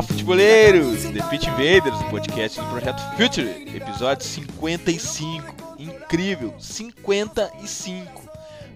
[0.00, 1.02] Olá, futeboleiros!
[1.12, 5.76] The Pitch Invaders, o podcast do Projeto Future, episódio 55.
[5.78, 8.22] Incrível, 55.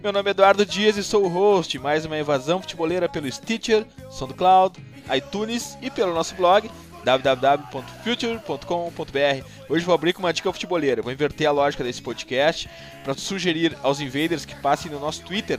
[0.02, 1.78] Meu nome é Eduardo Dias e sou o host.
[1.78, 4.78] Mais uma invasão futeboleira pelo Stitcher, SoundCloud,
[5.16, 6.70] iTunes e pelo nosso blog
[7.02, 9.46] www.future.com.br.
[9.70, 11.00] Hoje vou abrir com uma dica futeboleira.
[11.00, 12.68] Vou inverter a lógica desse podcast
[13.02, 15.58] para sugerir aos invaders que passem no nosso Twitter,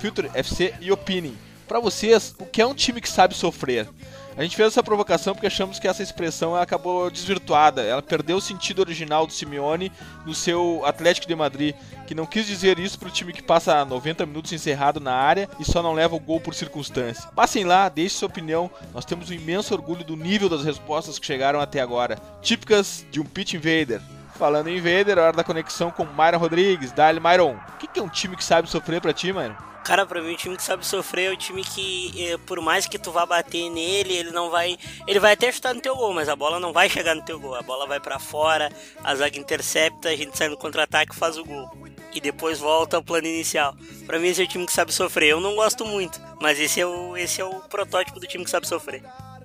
[0.00, 1.36] FutureFC e opinem.
[1.66, 3.88] Para vocês, o que é um time que sabe sofrer?
[4.34, 7.82] A gente fez essa provocação porque achamos que essa expressão acabou desvirtuada.
[7.82, 9.92] Ela perdeu o sentido original do Simeone
[10.24, 11.74] no seu Atlético de Madrid,
[12.06, 15.50] que não quis dizer isso para o time que passa 90 minutos encerrado na área
[15.60, 17.28] e só não leva o gol por circunstância.
[17.34, 18.70] Passem lá, deixe sua opinião.
[18.94, 23.20] Nós temos um imenso orgulho do nível das respostas que chegaram até agora, típicas de
[23.20, 24.00] um pitch invader.
[24.34, 26.90] Falando em invader, hora da conexão com Myron Rodrigues.
[26.90, 27.54] Dali, Myron.
[27.54, 29.71] O que é um time que sabe sofrer para ti, Myron?
[29.84, 32.86] Cara, pra mim o time que sabe sofrer é o time que, eh, por mais
[32.86, 34.78] que tu vá bater nele, ele não vai.
[35.08, 37.38] Ele vai até chutar no teu gol, mas a bola não vai chegar no teu
[37.40, 37.56] gol.
[37.56, 38.70] A bola vai para fora,
[39.02, 41.68] a zaga intercepta, a gente sai no contra-ataque e faz o gol.
[42.14, 43.74] E depois volta ao plano inicial.
[44.06, 45.30] Pra mim esse é o time que sabe sofrer.
[45.30, 48.50] Eu não gosto muito, mas esse é o, esse é o protótipo do time que
[48.50, 49.02] sabe sofrer.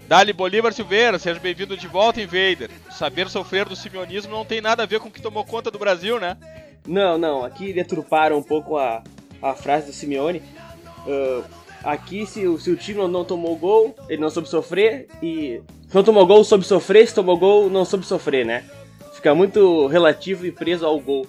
[0.07, 2.69] Dali Bolívar Silveira, seja bem-vindo de volta, Invader.
[2.91, 5.79] Saber sofrer do simeonismo não tem nada a ver com o que tomou conta do
[5.79, 6.37] Brasil, né?
[6.85, 7.43] Não, não.
[7.43, 9.03] Aqui deturparam um pouco a,
[9.41, 10.41] a frase do Simeone.
[11.05, 11.43] Uh,
[11.83, 15.07] aqui, se, se, o time não, tomou gol, ele não soube sofrer.
[15.21, 17.07] E se não tomou gol, soube sofrer.
[17.07, 18.63] Se tomou gol, não soube sofrer, né?
[19.13, 21.25] Fica muito relativo e preso ao gol.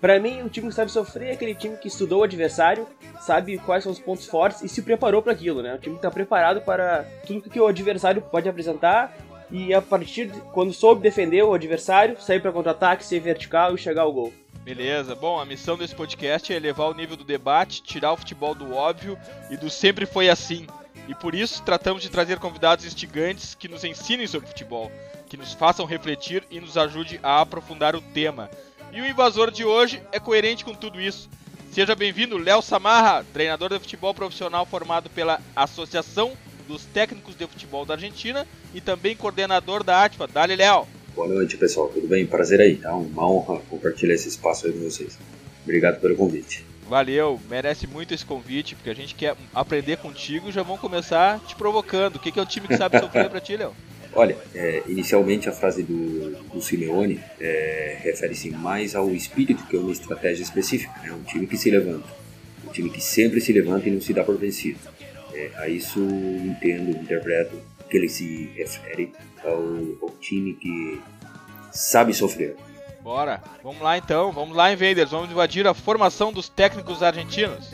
[0.00, 2.88] Para mim, o time que sabe sofrer é aquele time que estudou o adversário,
[3.20, 5.74] sabe quais são os pontos fortes e se preparou para aquilo, né?
[5.74, 9.16] O time que está preparado para tudo que o adversário pode apresentar
[9.48, 13.78] e a partir de quando soube defender o adversário, sair para contra-ataque, ser vertical e
[13.78, 14.32] chegar ao gol.
[14.64, 18.54] Beleza, bom, a missão desse podcast é elevar o nível do debate, tirar o futebol
[18.54, 19.18] do óbvio
[19.50, 20.68] e do sempre foi assim.
[21.08, 24.90] E por isso tratamos de trazer convidados instigantes que nos ensinem sobre futebol,
[25.28, 28.48] que nos façam refletir e nos ajude a aprofundar o tema.
[28.92, 31.28] E o invasor de hoje é coerente com tudo isso.
[31.72, 36.34] Seja bem-vindo, Léo Samarra, treinador de futebol profissional formado pela Associação
[36.68, 40.28] dos Técnicos de Futebol da Argentina e também coordenador da ATFA.
[40.28, 41.01] Dale, Léo!
[41.14, 41.88] Boa noite, pessoal.
[41.88, 42.26] Tudo bem?
[42.26, 42.94] Prazer aí, tá?
[42.94, 45.18] Uma honra compartilhar esse espaço aí com vocês.
[45.62, 46.64] Obrigado pelo convite.
[46.88, 51.38] Valeu, merece muito esse convite, porque a gente quer aprender contigo e já vamos começar
[51.40, 52.16] te provocando.
[52.16, 53.72] O que é o time que sabe sofrer pra ti, Léo?
[54.14, 59.78] Olha, é, inicialmente a frase do, do Simeone é, refere-se mais ao espírito que é
[59.78, 60.92] uma estratégia específica.
[61.04, 62.08] É um time que se levanta.
[62.66, 64.78] Um time que sempre se levanta e não se dá por vencido.
[65.32, 67.58] É, a isso entendo, interpreto
[67.88, 69.12] que ele se refere
[69.44, 71.00] ao, ao time que
[71.70, 72.56] sabe sofrer.
[73.00, 77.70] Bora, vamos lá então, vamos lá, Invaders, vamos invadir a formação dos técnicos argentinos.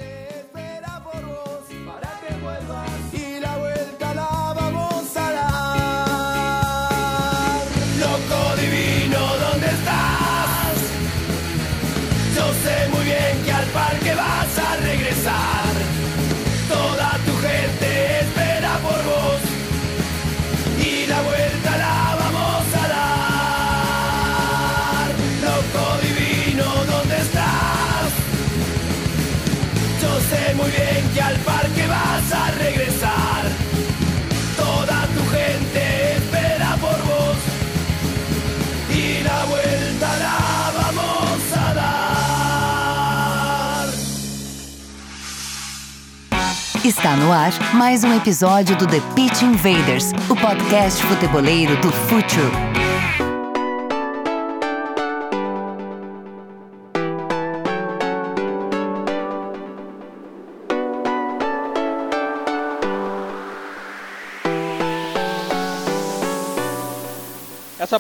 [46.88, 52.77] Está no ar mais um episódio do The Pitch Invaders, o podcast futeboleiro do Futuro.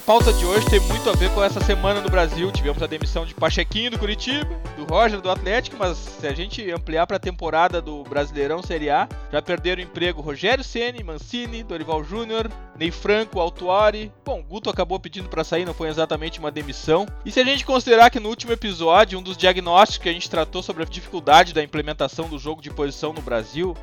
[0.08, 2.50] Pauta de hoje tem muito a ver com essa semana no Brasil.
[2.50, 6.70] Tivemos a demissão de Pachequinho do Curitiba, do Roger do Atlético, mas se a gente
[6.70, 12.02] ampliar para a temporada do Brasileirão Série A, já perderam emprego Rogério Ceni, Mancini, Dorival
[12.02, 14.10] Júnior, Ney Franco, Altuari.
[14.24, 17.06] Bom, Guto acabou pedindo para sair, não foi exatamente uma demissão.
[17.22, 20.30] E se a gente considerar que no último episódio, um dos diagnósticos que a gente
[20.30, 23.76] tratou sobre a dificuldade da implementação do jogo de posição no Brasil,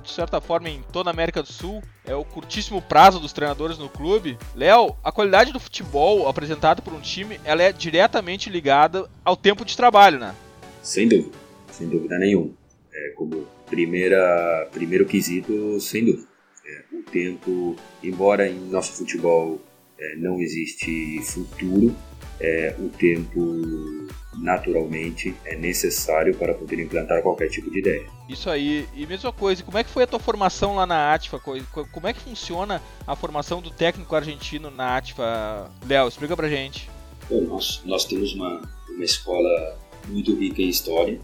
[0.00, 3.78] de certa forma em toda a América do Sul, é o curtíssimo prazo dos treinadores
[3.78, 4.38] no clube.
[4.54, 9.64] Léo, a qualidade do futebol apresentado por um time, ela é diretamente ligada ao tempo
[9.64, 10.34] de trabalho, né?
[10.82, 11.36] Sem dúvida,
[11.70, 12.50] sem dúvida nenhuma.
[12.92, 16.28] É como primeira, primeiro quesito, sem dúvida.
[16.66, 19.60] É, o tempo, embora em nosso futebol
[20.00, 21.94] é, não existe futuro,
[22.40, 24.08] é, o tempo
[24.38, 28.06] naturalmente é necessário para poder implantar qualquer tipo de ideia.
[28.28, 28.88] Isso aí.
[28.94, 31.38] E mesma coisa, como é que foi a tua formação lá na Atfa?
[31.38, 35.70] Como é que funciona a formação do técnico argentino na Atfa?
[35.86, 36.88] Léo, explica pra gente.
[37.28, 41.20] Bom, nós, nós temos uma, uma escola muito rica em história,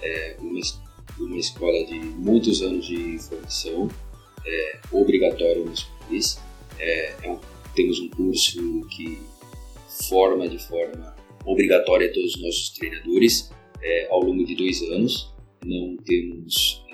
[0.00, 0.60] é uma,
[1.18, 3.90] uma escola de muitos anos de formação,
[4.46, 5.72] é, obrigatório no
[6.06, 6.38] país.
[6.78, 7.38] É, é um,
[7.74, 9.18] temos um curso que
[10.08, 13.50] forma de forma obrigatória todos os nossos treinadores
[13.82, 15.32] é, ao longo de dois anos.
[15.64, 16.84] Não temos,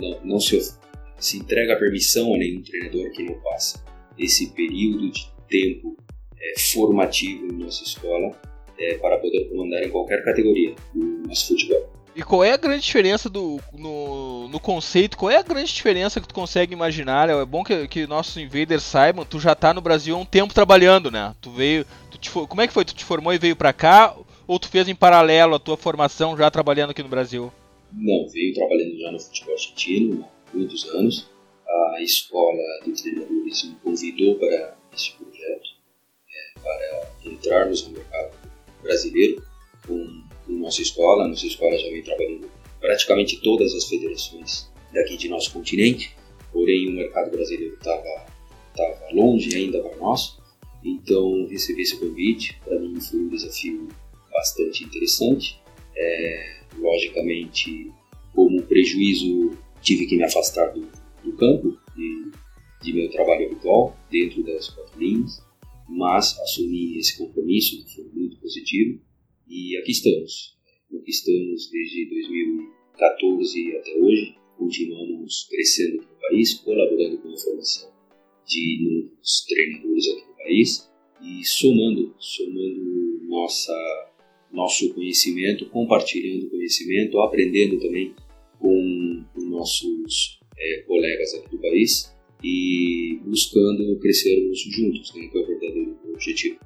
[0.00, 0.58] não, não se,
[1.18, 3.78] se entrega permissão a nenhum treinador que não passe
[4.18, 5.96] esse período de tempo
[6.38, 8.40] é, formativo em nossa escola
[8.78, 10.74] é, para poder comandar em qualquer categoria
[11.26, 11.93] nosso futebol.
[12.16, 15.16] E qual é a grande diferença do, no, no conceito?
[15.16, 17.28] Qual é a grande diferença que tu consegue imaginar?
[17.28, 20.54] É bom que, que nossos invaders saibam, tu já tá no Brasil há um tempo
[20.54, 21.34] trabalhando, né?
[21.40, 21.84] Tu veio.
[22.12, 22.84] Tu te, como é que foi?
[22.84, 24.14] Tu te formou e veio para cá?
[24.46, 27.52] Ou tu fez em paralelo a tua formação já trabalhando aqui no Brasil?
[27.92, 31.28] Não, veio trabalhando já no futebol argentino há muitos anos.
[31.96, 35.68] A escola de treinadores me convidou para esse projeto,
[36.28, 38.36] é, para entrarmos no mercado
[38.82, 39.42] brasileiro
[39.86, 41.26] com nossa escola.
[41.28, 42.48] Nossa escola já vem trabalhando
[42.80, 46.14] praticamente todas as federações daqui de nosso continente,
[46.52, 48.26] porém o mercado brasileiro estava
[48.76, 50.36] tava longe ainda para nós.
[50.84, 53.88] Então recebi esse convite, para mim foi um desafio
[54.30, 55.60] bastante interessante.
[55.96, 57.92] É, logicamente,
[58.34, 60.86] como prejuízo, tive que me afastar do,
[61.22, 62.32] do campo, de,
[62.82, 65.40] de meu trabalho habitual, dentro das quatro linhas,
[65.88, 69.00] mas assumi esse compromisso, que foi muito positivo,
[69.48, 70.54] e aqui estamos.
[70.90, 74.34] Conquistamos desde 2014 até hoje.
[74.56, 77.92] Continuamos crescendo no país, colaborando com a formação
[78.46, 80.90] de novos treinadores aqui no país
[81.22, 84.12] e somando, somando nossa,
[84.52, 88.14] nosso conhecimento, compartilhando conhecimento, aprendendo também
[88.58, 95.40] com os nossos é, colegas aqui do país e buscando crescermos juntos, né, que é
[95.40, 96.58] o verdadeiro objetivo.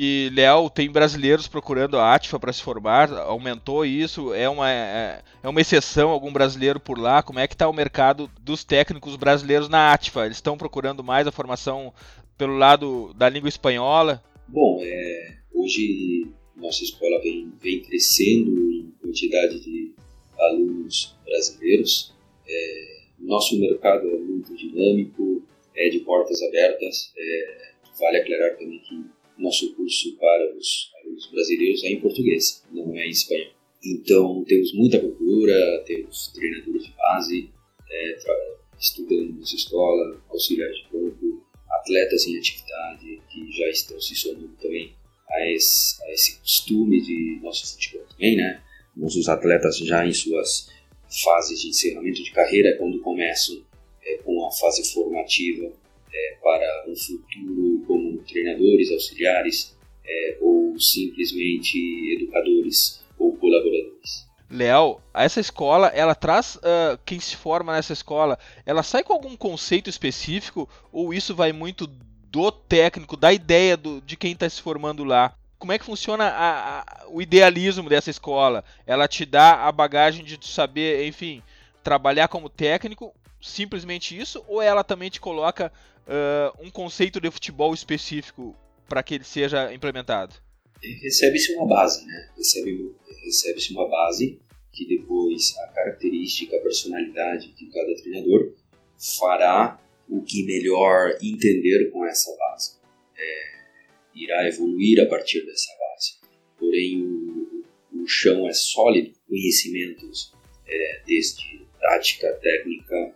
[0.00, 5.24] E, Léo, tem brasileiros procurando a Atfa para se formar, aumentou isso, é uma, é,
[5.42, 7.20] é, uma exceção algum brasileiro por lá?
[7.20, 10.24] Como é que está o mercado dos técnicos brasileiros na Atfa?
[10.24, 11.92] Eles estão procurando mais a formação
[12.36, 14.22] pelo lado da língua espanhola?
[14.46, 19.92] Bom, é, hoje nossa escola vem, vem crescendo em quantidade de
[20.38, 22.14] alunos brasileiros.
[22.46, 25.42] É, nosso mercado é muito dinâmico,
[25.74, 27.12] é de portas abertas.
[27.18, 33.06] É, vale aclarar também que nosso curso para os brasileiros é em português, não é
[33.06, 33.52] em espanhol.
[33.84, 37.50] Então temos muita procura, temos treinadores de base,
[37.90, 38.18] é,
[38.78, 44.94] estudando nossa escola, auxiliares de campo, atletas em atividade que já estão se somando também
[45.30, 48.62] a esse, a esse costume de nosso futebol também, né?
[48.96, 50.68] Nossos atletas já em suas
[51.22, 53.62] fases de encerramento de carreira, quando começam
[54.02, 55.72] é, com a fase formativa
[56.12, 61.78] é, para um futuro como treinadores, auxiliares é, ou simplesmente
[62.14, 64.28] educadores ou colaboradores.
[64.50, 69.36] Léo, essa escola, ela traz uh, quem se forma nessa escola, ela sai com algum
[69.36, 74.62] conceito específico ou isso vai muito do técnico, da ideia do, de quem está se
[74.62, 75.34] formando lá?
[75.58, 78.64] Como é que funciona a, a, o idealismo dessa escola?
[78.86, 81.42] Ela te dá a bagagem de saber, enfim,
[81.82, 85.72] trabalhar como técnico, simplesmente isso, ou ela também te coloca
[86.06, 88.56] uh, um conceito de futebol específico
[88.88, 90.34] para que ele seja implementado?
[90.82, 92.30] Recebe-se uma base, né?
[92.36, 94.38] Recebe-se recebe uma base
[94.72, 98.54] que depois a característica, a personalidade de cada treinador
[99.18, 102.78] fará o que melhor entender com essa base.
[103.16, 103.58] É,
[104.14, 106.14] irá evoluir a partir dessa base.
[106.58, 110.32] Porém, o, o chão é sólido, conhecimentos
[110.66, 113.14] é, desde tática, técnica,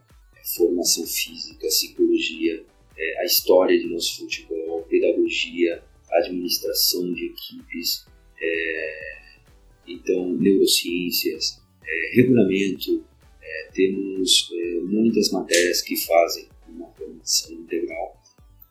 [0.56, 2.64] formação física, psicologia,
[2.96, 8.06] é, a história de nosso futebol, pedagogia, administração de equipes,
[8.40, 9.12] é,
[9.86, 13.04] então neurociências, é, regulamento,
[13.40, 18.22] é, temos é, muitas matérias que fazem uma formação integral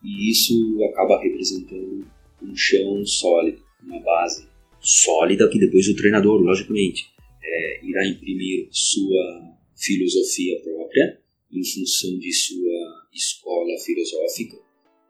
[0.02, 2.04] e isso acaba representando
[2.42, 4.48] um chão sólido, uma base
[4.80, 7.06] sólida que depois o treinador, logicamente,
[7.42, 11.21] é, irá imprimir sua filosofia própria
[11.52, 14.58] em função de sua escola filosófica,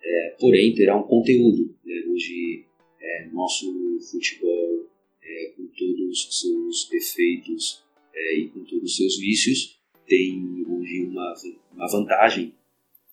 [0.03, 1.75] é, porém terá um conteúdo.
[1.85, 1.93] Né?
[3.01, 3.67] É, nosso
[4.11, 4.87] futebol,
[5.23, 7.83] é, com todos os seus defeitos
[8.15, 11.35] é, e com todos os seus vícios, tem hoje uma,
[11.75, 12.55] uma vantagem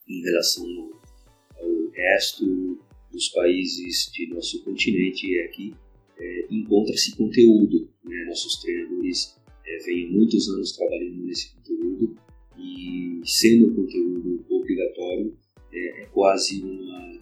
[0.08, 2.80] em relação ao, ao resto
[3.12, 5.74] dos países de nosso continente, é que
[6.18, 7.90] é, encontra-se conteúdo.
[8.04, 8.26] Né?
[8.26, 12.16] Nossos treinadores é, vêm muitos anos trabalhando nesse conteúdo
[12.60, 15.36] e sendo um conteúdo obrigatório
[15.72, 17.20] é, é quase uma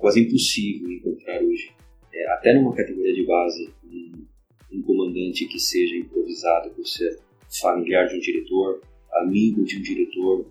[0.00, 1.72] quase impossível encontrar hoje.
[2.12, 4.26] É, até numa categoria de base, um,
[4.72, 7.20] um comandante que seja improvisado por ser
[7.60, 8.80] familiar de um diretor,
[9.12, 10.46] amigo de um diretor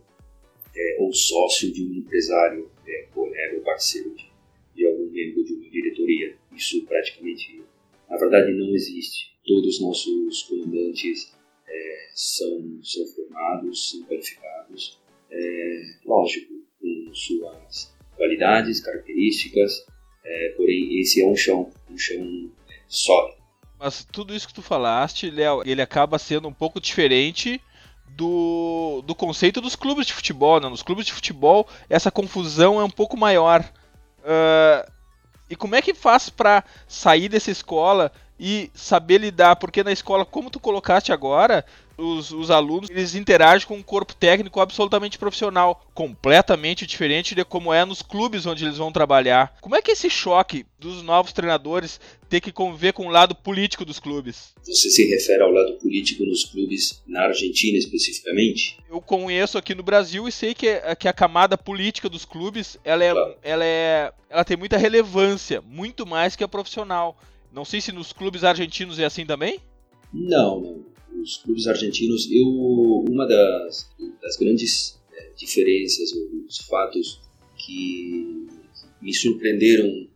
[0.75, 4.25] é, ou sócio de um empresário, é, colega ou parceiro de,
[4.75, 6.35] de algum membro de uma diretoria.
[6.55, 7.61] Isso praticamente,
[8.09, 9.31] na verdade, não existe.
[9.45, 11.33] Todos os nossos comandantes
[11.69, 14.99] é, são, são formados, são qualificados,
[15.31, 19.85] é, lógico, com suas qualidades, características,
[20.25, 22.51] é, porém esse é um chão, um chão
[22.87, 23.37] sólido.
[23.79, 27.61] Mas tudo isso que tu falaste, Léo, ele acaba sendo um pouco diferente
[28.09, 30.59] do, do conceito dos clubes de futebol.
[30.59, 30.67] Né?
[30.67, 33.61] Nos clubes de futebol, essa confusão é um pouco maior.
[34.19, 34.91] Uh,
[35.49, 39.55] e como é que faz para sair dessa escola e saber lidar?
[39.57, 41.65] Porque na escola, como tu colocaste agora,
[41.99, 47.73] os, os, alunos eles interagem com um corpo técnico absolutamente profissional, completamente diferente de como
[47.73, 49.57] é nos clubes onde eles vão trabalhar.
[49.61, 53.35] Como é que é esse choque dos novos treinadores ter que conviver com o lado
[53.35, 54.53] político dos clubes?
[54.63, 58.77] Você se refere ao lado político nos clubes na Argentina especificamente?
[58.89, 63.03] Eu conheço aqui no Brasil e sei que, que a camada política dos clubes ela
[63.03, 63.35] é, claro.
[63.43, 67.17] ela é, ela tem muita relevância, muito mais que a profissional.
[67.53, 69.59] Não sei se nos clubes argentinos é assim também?
[70.13, 70.89] Não, não
[71.21, 72.47] os clubes argentinos, eu
[73.09, 73.89] uma das,
[74.21, 76.11] das grandes é, diferenças,
[76.47, 77.21] os fatos
[77.57, 78.47] que
[79.01, 80.07] me surpreenderam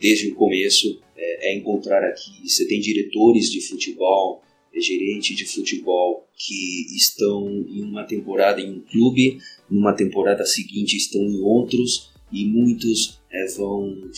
[0.00, 4.42] desde o começo é, é encontrar aqui, você tem diretores de futebol,
[4.74, 9.38] é, gerente de futebol que estão em uma temporada em um clube,
[9.70, 14.10] numa temporada seguinte estão em outros e muitos é, vão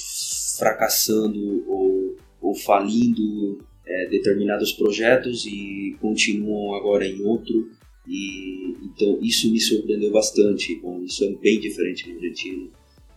[0.58, 1.95] fracassando ou,
[2.46, 7.70] ou falindo é, determinados projetos e continuam agora em outro.
[8.06, 10.76] E, então isso me surpreendeu bastante.
[10.76, 12.68] Bom, isso é bem diferente no Argentina.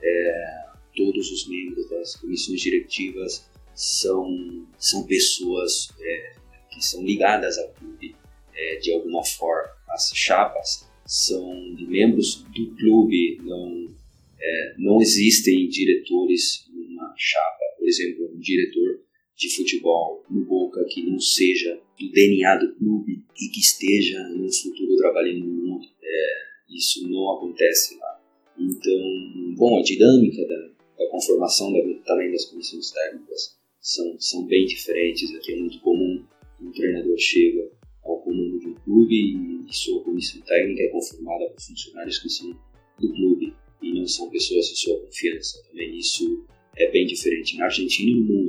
[0.02, 6.34] É, todos os membros das comissões diretivas são, são pessoas é,
[6.72, 8.16] que são ligadas ao clube
[8.56, 9.70] é, de alguma forma.
[9.90, 13.94] As chapas são de membros do clube, não,
[14.42, 17.66] é, não existem diretores numa chapa.
[17.78, 18.89] Por exemplo, um diretor
[19.40, 24.52] de futebol no Boca que não seja do DNA do clube e que esteja no
[24.54, 25.88] futuro trabalhando no mundo.
[26.04, 28.22] É, isso não acontece lá.
[28.58, 34.66] Então, bom, a dinâmica da, da conformação da, também das comissões técnicas são, são bem
[34.66, 35.34] diferentes.
[35.34, 36.22] Aqui é muito comum
[36.62, 37.72] um treinador chega
[38.04, 42.30] ao comando de um clube e, e sua comissão técnica é conformada por funcionários que
[42.30, 42.52] são
[43.00, 45.64] do clube e não são pessoas de sua confiança.
[45.70, 48.49] Também isso é bem diferente na Argentina e no mundo.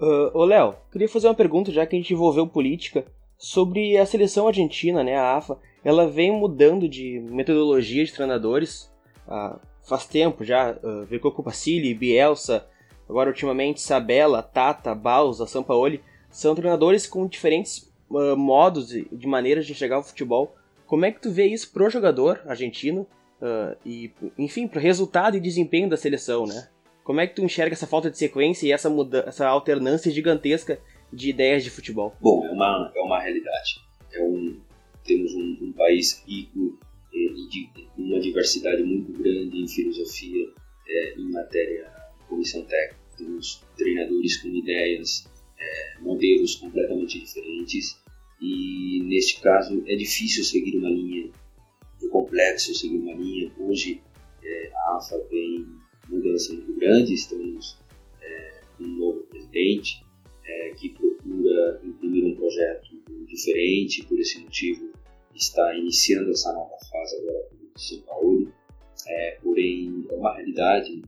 [0.00, 3.04] Uh, ô Léo, queria fazer uma pergunta, já que a gente envolveu política,
[3.36, 5.58] sobre a seleção argentina, né, a AFA.
[5.84, 8.90] Ela vem mudando de metodologia de treinadores
[9.28, 10.72] uh, faz tempo já.
[10.72, 12.66] Uh, veio com o Cupacilli, Bielsa,
[13.08, 16.02] agora ultimamente Sabella, Tata, Bausa, Sampaoli.
[16.30, 20.54] São treinadores com diferentes uh, modos de maneiras de enxergar o futebol.
[20.86, 23.06] Como é que tu vê isso pro jogador argentino
[23.40, 26.68] uh, e, enfim, pro resultado e desempenho da seleção, né?
[27.04, 30.80] Como é que tu enxerga essa falta de sequência e essa, muda essa alternância gigantesca
[31.12, 32.14] de ideias de futebol?
[32.20, 33.80] Bom, é uma, é uma realidade.
[34.12, 34.60] É um,
[35.04, 36.78] temos um, um país rico
[37.12, 40.46] e, de uma diversidade muito grande em filosofia,
[40.88, 41.90] é, em matéria
[42.28, 43.00] comissão técnica.
[43.16, 45.28] Temos treinadores com ideias,
[45.58, 48.00] é, modelos completamente diferentes
[48.40, 51.30] e neste caso é difícil seguir uma linha,
[52.02, 53.52] é complexo seguir uma linha.
[53.58, 54.00] Hoje
[54.42, 55.66] é, a AFA vem
[56.10, 57.78] mudança muito grande, estamos
[58.20, 60.04] é, com um novo presidente
[60.44, 62.90] é, que procura imprimir um projeto
[63.26, 64.90] diferente, por esse motivo
[65.34, 68.52] está iniciando essa nova fase agora com o São Paulo.
[69.06, 71.02] É, porém, é uma realidade,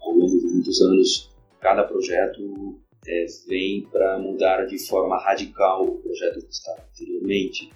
[0.00, 5.98] ao longo de muitos anos, cada projeto é, vem para mudar de forma radical o
[5.98, 7.70] projeto que estava anteriormente.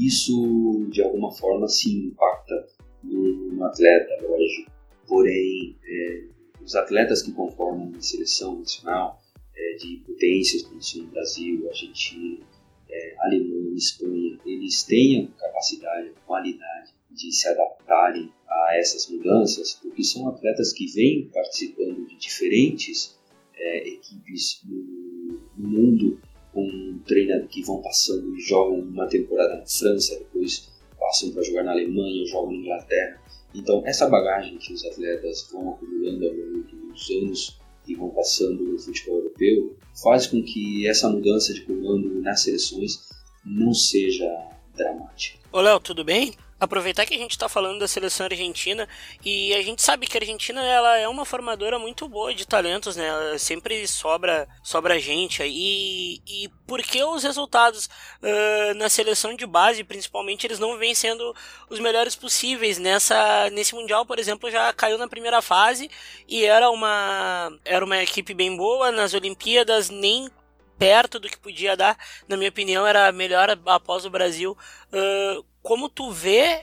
[0.00, 2.66] Isso, de alguma forma, sim, impacta
[3.02, 4.73] no atleta, lógico
[5.14, 6.24] porém é,
[6.60, 9.22] os atletas que conformam a seleção nacional
[9.56, 12.44] é, de potências como são Brasil, Argentina,
[12.90, 19.74] é, Alemanha, Espanha, eles têm a capacidade, a qualidade de se adaptarem a essas mudanças,
[19.74, 23.16] porque são atletas que vêm participando de diferentes
[23.54, 26.20] é, equipes no, no mundo,
[26.52, 31.62] com treinadores que vão passando e jogam uma temporada na França, depois passam para jogar
[31.62, 33.23] na Alemanha, jogam na Inglaterra.
[33.54, 38.64] Então, essa bagagem que os atletas vão acumulando ao longo dos anos e vão passando
[38.64, 43.08] no futebol europeu, faz com que essa mudança de comando nas seleções
[43.44, 44.26] não seja
[44.74, 45.38] dramática.
[45.52, 46.34] Ô Léo, tudo bem?
[46.64, 48.88] Aproveitar que a gente está falando da seleção argentina
[49.24, 52.96] e a gente sabe que a Argentina ela é uma formadora muito boa de talentos,
[52.96, 53.06] né?
[53.06, 57.86] Ela sempre sobra sobra gente aí e por que os resultados
[58.22, 61.34] uh, na seleção de base, principalmente, eles não vêm sendo
[61.68, 65.90] os melhores possíveis nessa nesse mundial, por exemplo, já caiu na primeira fase
[66.28, 70.28] e era uma era uma equipe bem boa nas Olimpíadas nem
[70.78, 71.96] perto do que podia dar,
[72.28, 74.56] na minha opinião, era melhor após o Brasil.
[74.92, 76.62] Uh, como tu vê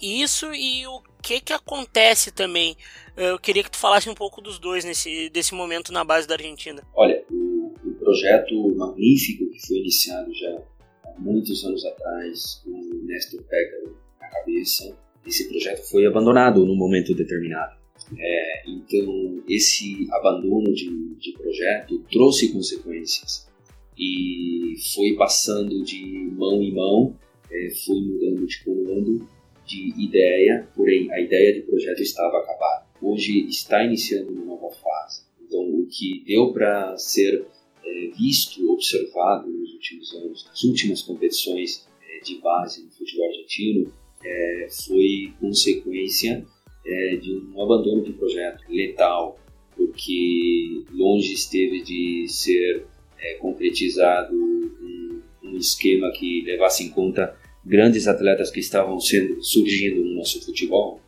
[0.00, 2.76] isso e o que que acontece também?
[3.16, 6.34] Eu queria que tu falasse um pouco dos dois nesse desse momento na base da
[6.34, 6.86] Argentina.
[6.94, 10.62] Olha, o, o projeto magnífico que foi iniciado já
[11.04, 16.76] há muitos anos atrás, com o Néstor Pécaro na cabeça, esse projeto foi abandonado num
[16.76, 17.80] momento determinado.
[18.18, 23.48] É, então, esse abandono de, de projeto trouxe consequências
[23.96, 27.16] e foi passando de mão em mão
[27.52, 29.28] é, foi mudando de comando,
[29.66, 32.86] de ideia, porém a ideia de projeto estava acabada.
[33.00, 35.22] Hoje está iniciando uma nova fase.
[35.40, 37.46] Então, o que deu para ser
[37.84, 43.92] é, visto, observado nos últimos anos, nas últimas competições é, de base no futebol argentino,
[44.24, 46.44] é, foi consequência
[46.84, 49.38] é, de um abandono de projeto letal,
[49.76, 52.86] porque longe esteve de ser
[53.18, 60.04] é, concretizado um, um esquema que levasse em conta grandes atletas que estavam sendo surgindo
[60.04, 61.00] no nosso futebol.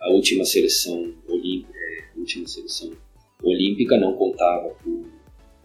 [0.00, 2.90] A última seleção olímpica, é, última seleção
[3.42, 5.04] olímpica não contava com,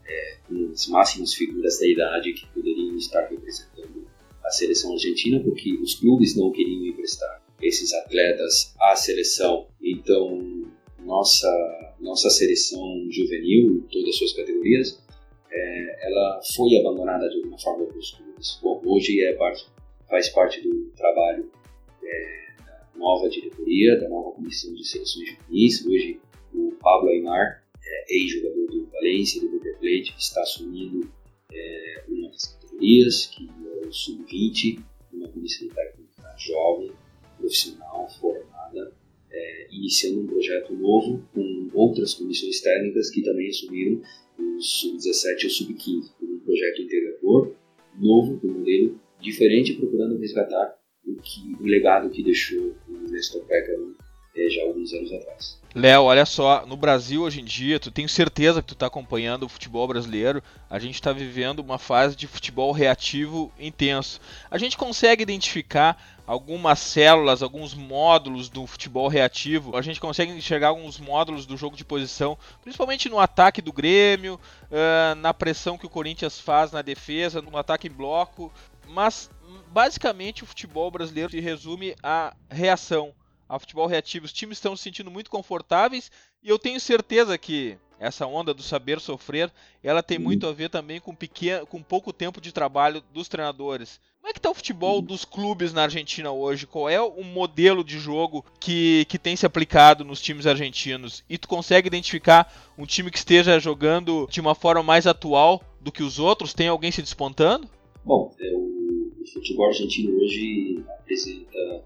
[0.06, 4.06] é, com as máximas figuras da idade que poderiam estar representando
[4.44, 9.68] a seleção argentina, porque os clubes não queriam emprestar esses atletas à seleção.
[9.82, 10.70] Então,
[11.04, 15.02] nossa nossa seleção juvenil, todas as suas categorias,
[15.50, 18.60] é, ela foi abandonada de alguma forma pelos clubes.
[18.62, 19.66] Bom, hoje é parte
[20.10, 21.52] faz parte do trabalho
[22.04, 25.86] é, da nova diretoria, da nova comissão de seleções juvenis.
[25.86, 26.20] Hoje,
[26.54, 31.10] o Pablo Aymar, é, ex-jogador do Valência, do River Plate, está assumindo
[31.52, 36.92] é, uma das categorias, que é o Sub-20, uma comissão técnica jovem,
[37.38, 38.94] profissional, formada,
[39.32, 44.02] é, iniciando um projeto novo com outras comissões técnicas que também assumiram
[44.38, 47.54] o Sub-17 e o Sub-15, um projeto integrador
[47.98, 53.96] novo, com modelo diferente, procurando resgatar o, que, o legado que deixou o Nestor Pécaro
[54.36, 55.60] é, já alguns anos atrás.
[55.74, 59.44] Léo, olha só, no Brasil hoje em dia, tu tenho certeza que tu está acompanhando
[59.44, 64.22] o futebol brasileiro, a gente está vivendo uma fase de futebol reativo intenso.
[64.50, 70.70] A gente consegue identificar algumas células, alguns módulos do futebol reativo, a gente consegue enxergar
[70.70, 75.86] alguns módulos do jogo de posição, principalmente no ataque do Grêmio, uh, na pressão que
[75.86, 78.52] o Corinthians faz na defesa, no ataque em bloco,
[78.88, 79.30] mas
[79.72, 83.14] basicamente o futebol brasileiro se resume à reação,
[83.48, 84.26] ao futebol reativo.
[84.26, 88.62] Os times estão se sentindo muito confortáveis e eu tenho certeza que essa onda do
[88.62, 93.02] saber sofrer, ela tem muito a ver também com, pequeno, com pouco tempo de trabalho
[93.14, 94.00] dos treinadores.
[94.20, 96.66] Como é que está o futebol dos clubes na Argentina hoje?
[96.66, 101.24] Qual é o modelo de jogo que, que tem se aplicado nos times argentinos?
[101.30, 105.92] E tu consegue identificar um time que esteja jogando de uma forma mais atual do
[105.92, 106.54] que os outros?
[106.54, 107.70] Tem alguém se despontando?
[108.06, 111.84] Bom, é, o, o, futebol argentino hoje apresenta,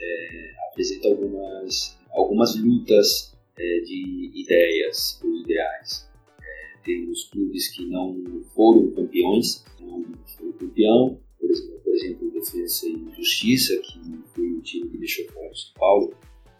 [0.00, 6.10] é, apresenta algumas, algumas lutas é, de ideias ou ideais.
[6.42, 8.20] É, temos clubes que não
[8.52, 10.04] foram campeões, não
[10.36, 14.00] foram campeão, por exemplo, por exemplo Defesa e Justiça, que
[14.34, 16.14] foi o time que deixou fora o São Paulo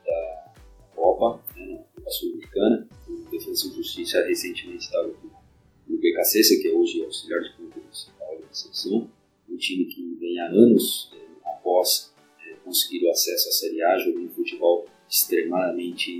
[0.06, 0.54] da
[0.94, 2.88] Copa, né, na Copa Sul-Americana.
[3.08, 5.08] O Defesa e Justiça recentemente estava
[5.88, 7.59] no BKC, que é hoje auxiliar de
[9.48, 12.12] um time que vem há anos é, após
[12.46, 16.10] é, conseguir o acesso à Série A, jogando futebol extremadamente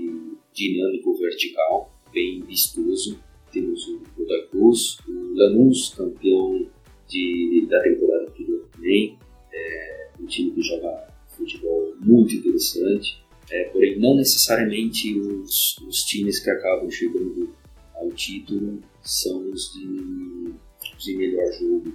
[0.53, 3.21] dinâmico, vertical, bem vistoso.
[3.53, 6.67] Temos o Godoy Cruz, o Lanús, campeão
[7.09, 9.19] de, da temporada anterior também,
[9.53, 16.39] é, um time que joga futebol muito interessante, é, porém não necessariamente os, os times
[16.39, 17.53] que acabam chegando
[17.95, 20.55] ao título são os de,
[20.97, 21.93] os de melhor jogo.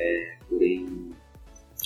[0.00, 1.10] É, porém,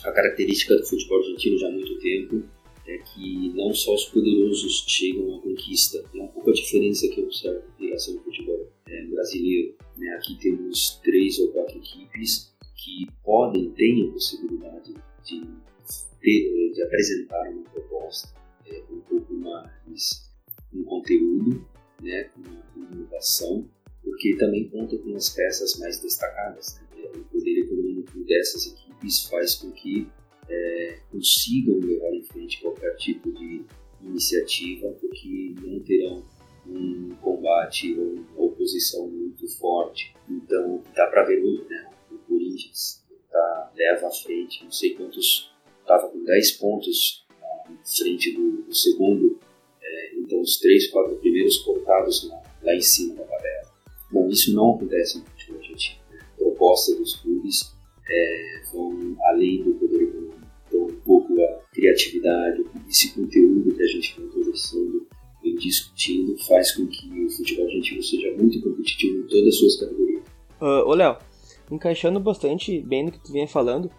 [0.04, 2.44] a característica do futebol argentino já há muito tempo
[2.86, 6.04] é que não só os poderosos chegam à conquista.
[6.14, 9.74] É um pouco a diferença que eu observo em relação ao futebol é, brasileiro.
[9.96, 10.08] Né?
[10.10, 15.42] Aqui temos três ou quatro equipes que podem, têm a possibilidade de,
[16.20, 18.28] ter, de apresentar uma proposta
[18.66, 20.30] é, um pouco mais
[20.72, 21.66] um conteúdo,
[22.02, 23.68] né, uma inovação,
[24.02, 26.80] porque também conta com as peças mais destacadas.
[26.90, 27.10] Né?
[27.14, 27.83] O poder econômico
[28.24, 30.08] dessas equipes faz com que
[30.48, 33.64] é, consigam levar em frente qualquer tipo de
[34.02, 36.24] iniciativa, porque não terão
[36.66, 40.14] um combate ou uma oposição muito forte.
[40.28, 41.90] Então, dá para ver né?
[42.10, 48.32] o Corinthians tá, leva à frente, não sei quantos, estava com 10 pontos na frente
[48.32, 49.38] do, do segundo,
[49.82, 53.74] é, então os três, quatro primeiros cortados lá, lá em cima da tabela.
[54.10, 56.00] Bom, isso não acontece no futebol argentino.
[56.10, 56.18] Né?
[56.36, 57.73] Proposta dos clubes
[58.08, 63.86] é, vão além do poder econômico, então um pouco a criatividade, esse conteúdo que a
[63.86, 65.06] gente vem conversando,
[65.42, 69.80] vem discutindo, faz com que o futebol argentino seja muito competitivo em todas as suas
[69.80, 70.22] categorias.
[70.60, 71.16] Uh, ô Léo,
[71.70, 73.90] encaixando bastante bem no que tu vinha falando,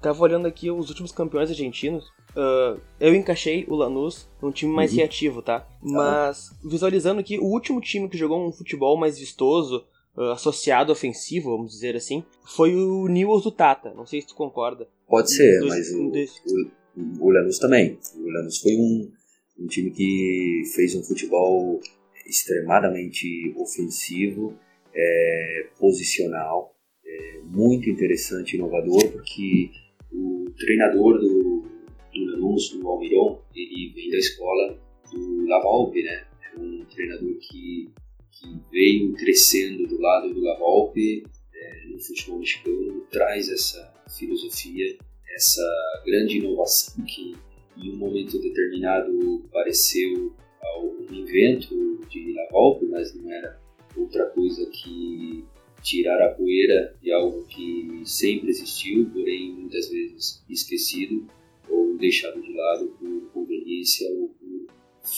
[0.00, 2.04] tava olhando aqui os últimos campeões argentinos.
[2.30, 4.98] Uh, eu encaixei o Lanús num time mais uhum.
[4.98, 5.66] reativo, tá?
[5.82, 9.84] Mas visualizando aqui, o último time que jogou um futebol mais vistoso,
[10.20, 13.94] uh, associado ofensivo, vamos dizer assim, foi o Newell's do Tata.
[13.94, 14.86] Não sei se tu concorda.
[15.08, 17.98] Pode ser, mas o, o, o, Lanús também.
[18.14, 19.10] O Lanús foi um,
[19.58, 21.80] um time que fez um futebol
[22.26, 24.56] extremadamente ofensivo,
[24.94, 29.70] é, posicional, é, muito interessante e inovador, porque
[30.12, 31.64] o treinador do,
[32.12, 34.78] do Lanús, o Almiron, ele vem da escola
[35.10, 36.24] do Lavalpe, né?
[36.54, 37.90] É um treinador que,
[38.32, 44.96] que veio crescendo do lado do Lavalpe é, no futebol mexicano, traz essa filosofia,
[45.34, 47.36] essa grande inovação que
[47.76, 50.34] em um momento determinado pareceu
[51.10, 53.60] um invento de Lavalpe, mas não era
[53.96, 55.44] outra coisa que
[55.82, 61.26] tirar a poeira de algo que sempre existiu, porém muitas vezes esquecido
[61.68, 64.66] ou deixado de lado por conveniência ou por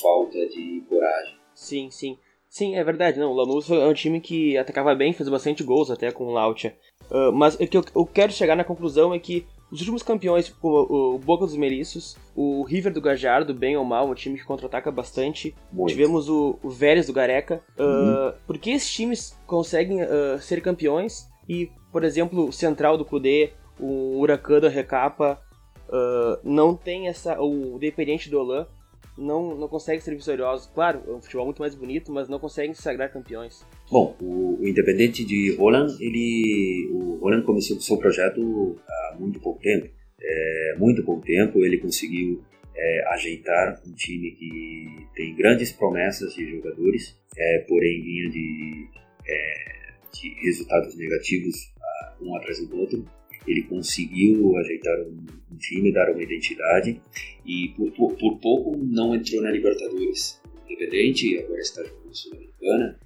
[0.01, 1.37] falta de coragem.
[1.55, 2.17] Sim, sim.
[2.53, 3.19] Sim, é verdade.
[3.19, 6.33] Não, o Lanús é um time que atacava bem, fez bastante gols até com o
[6.33, 6.77] Lautia.
[7.11, 10.55] Uh, mas o que eu, eu, quero chegar na conclusão é que os últimos campeões,
[10.61, 14.45] o, o Boca dos Meriços, o River do Gajardo, bem ou mal, um time que
[14.45, 15.55] contra-ataca bastante.
[15.73, 15.93] Muito.
[15.93, 17.65] Tivemos o, o Vélez do Gareca.
[17.79, 18.29] Uhum.
[18.29, 23.05] Uh, por que esses times conseguem uh, ser campeões e, por exemplo, o Central do
[23.07, 25.41] Cudê, o Huracan da Recapa,
[25.89, 27.41] uh, não tem essa.
[27.41, 28.67] O Dependente do Olan
[29.17, 30.67] não, não consegue ser vitoriosos.
[30.75, 33.65] Claro, é um futebol muito mais bonito, mas não conseguem se sagrar campeões.
[33.91, 39.61] Bom, o, Independente de Roland, ele, o Roland começou o seu projeto há muito pouco
[39.61, 39.89] tempo.
[40.21, 42.43] É, muito pouco tempo ele conseguiu
[42.75, 48.89] é, ajeitar um time que tem grandes promessas de jogadores, é, porém vinha de,
[49.27, 51.73] é, de resultados negativos
[52.21, 53.05] um atrás do outro
[53.47, 57.01] ele conseguiu ajeitar um, time, dar uma identidade
[57.45, 60.41] e por, por, por, pouco não entrou na Libertadores.
[60.69, 62.99] Independente, agora está jogando Sul-Americana,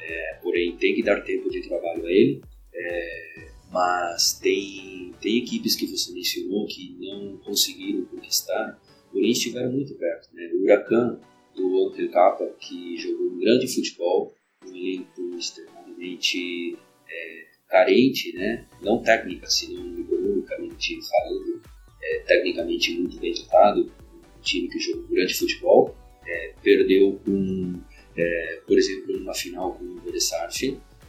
[0.00, 2.42] é, porém tem que dar tempo de trabalho a ele.
[2.74, 8.80] É, mas tem, tem equipes que você mencionou que não conseguiram conquistar,
[9.12, 10.34] porém estiveram muito perto.
[10.34, 10.50] Né?
[10.54, 11.20] O Huracan,
[11.54, 14.34] do Antel Capa, que jogou um grande futebol,
[14.66, 16.76] um elenco extremamente
[17.08, 18.66] é, carente, né?
[18.80, 21.62] não técnica, senão economicamente falando,
[22.08, 25.94] é, tecnicamente muito bem dotado, um time que jogou grande futebol,
[26.26, 27.80] é, perdeu com,
[28.16, 30.62] é, por exemplo, numa final com o Beresarf,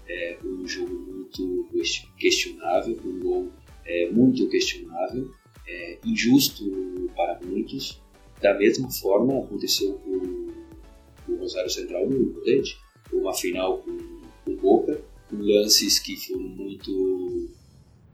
[0.07, 1.69] é, um jogo muito
[2.17, 3.51] questionável, um gol
[3.85, 5.31] é, muito questionável,
[5.67, 8.01] é, injusto para muitos.
[8.41, 12.77] Da mesma forma aconteceu com o Rosário Central no Prudente,
[13.13, 13.97] uma final com,
[14.45, 17.49] com Boca, lances que foram muito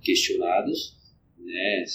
[0.02, 0.95] questionados,
[1.38, 1.86] né,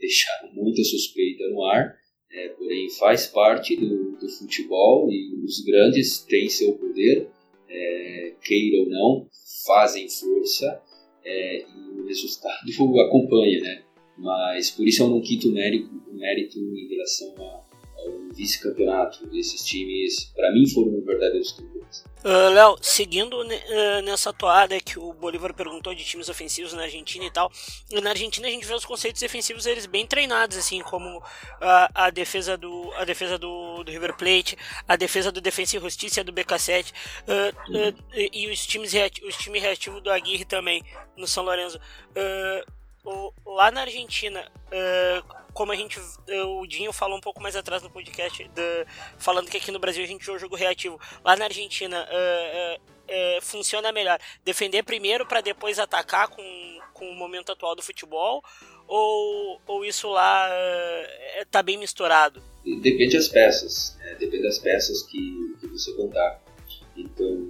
[0.00, 1.94] deixaram muita suspeita no ar,
[2.32, 7.28] é, porém faz parte do, do, futebol e os grandes têm seu poder,
[7.68, 9.28] é, queira ou não,
[9.66, 10.82] fazem força
[11.24, 12.66] é, e o resultado
[13.06, 13.84] acompanha, né?
[14.16, 17.69] Mas por isso eu não quito mérito, mérito em relação a,
[18.34, 19.28] vice-campeonato.
[19.36, 22.04] Esses times, para mim, foram verdadeiros campeões.
[22.22, 27.24] Uh, Léo, seguindo uh, nessa toada que o Bolívar perguntou de times ofensivos na Argentina
[27.24, 27.50] e tal,
[27.90, 31.22] na Argentina a gente vê os conceitos defensivos eles bem treinados, assim, como
[31.60, 35.80] a, a defesa, do, a defesa do, do, River Plate, a defesa do Defensa e
[35.80, 38.92] Justiça do BK7 uh, e os times,
[39.26, 40.84] os times reativos do Aguirre também,
[41.16, 41.80] no São Lourenço.
[43.02, 45.98] O, lá na Argentina, uh, como a gente.
[45.98, 48.50] Uh, o Dinho falou um pouco mais atrás no podcast,
[49.18, 51.00] falando que aqui no Brasil a gente joga jogo reativo.
[51.24, 56.42] Lá na Argentina uh, funciona melhor defender primeiro para depois atacar com,
[56.94, 58.42] com o momento atual do futebol?
[58.86, 60.48] Ou, ou isso lá
[61.40, 62.42] está bem misturado?
[62.64, 64.16] Depende das peças, né?
[64.18, 66.42] depende das peças que, que você contar.
[66.96, 67.48] Então,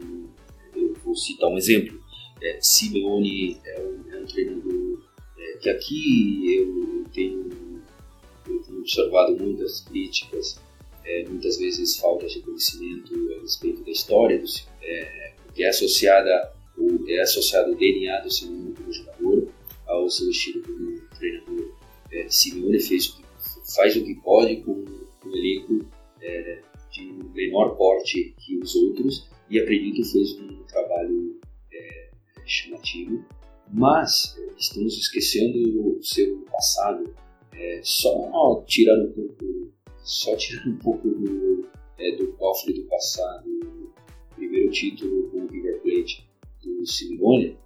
[0.75, 2.01] eu vou citar um exemplo.
[2.43, 5.03] É, Simeone é um, é um treinador
[5.37, 7.49] é, que aqui eu tenho
[8.81, 10.61] observado muitas críticas,
[11.05, 14.47] é, muitas vezes falta de conhecimento a respeito da história do
[14.83, 19.49] é, que é associada o, é associado o DNA do Simeone como jogador
[19.87, 21.75] ao seu estilo como treinador.
[22.13, 23.25] É, Simeone fez o que,
[23.75, 25.87] faz o que pode com um elenco
[26.21, 31.41] é, de menor porte que os outros e acredito fez um trabalho
[31.73, 32.11] é,
[32.47, 33.25] chamativo,
[33.73, 37.15] mas é, estamos esquecendo o seu passado.
[37.53, 43.49] É, só tirando um pouco, só tirando um pouco do, é, do cofre do passado,
[43.49, 46.29] o primeiro título com o River Plate
[46.63, 47.57] do Simeone,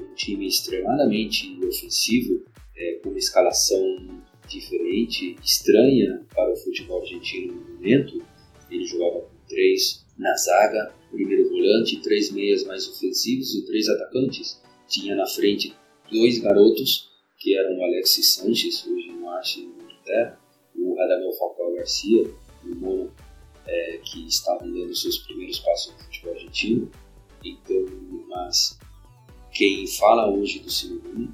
[0.00, 2.44] um time extremadamente ofensivo,
[2.76, 3.82] é, com uma escalação
[4.48, 8.22] diferente, estranha para o futebol argentino no momento.
[8.70, 14.60] Ele jogava com três na zaga, primeiro volante, três meias mais ofensivos e três atacantes.
[14.88, 15.74] Tinha na frente
[16.10, 17.11] dois garotos,
[17.42, 20.40] que eram o Alexis Sanches, hoje no Arsenal na Inglaterra,
[20.76, 22.22] o Radamel Falcão Garcia,
[22.64, 23.12] o Mono,
[23.66, 26.88] é, que estavam dando seus primeiros passos no futebol argentino.
[27.44, 27.84] Então,
[28.28, 28.78] mas
[29.50, 31.30] quem fala hoje do Simeone,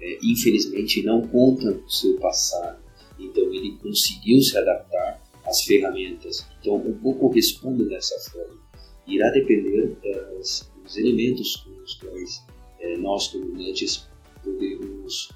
[0.00, 2.82] é, infelizmente não conta o seu passado.
[3.20, 6.44] Então ele conseguiu se adaptar às ferramentas.
[6.60, 8.60] Então um pouco respondo dessa forma.
[9.06, 12.44] Irá depender das, dos elementos com os quais
[12.80, 14.08] é, nós comunantes
[14.42, 15.28] podemos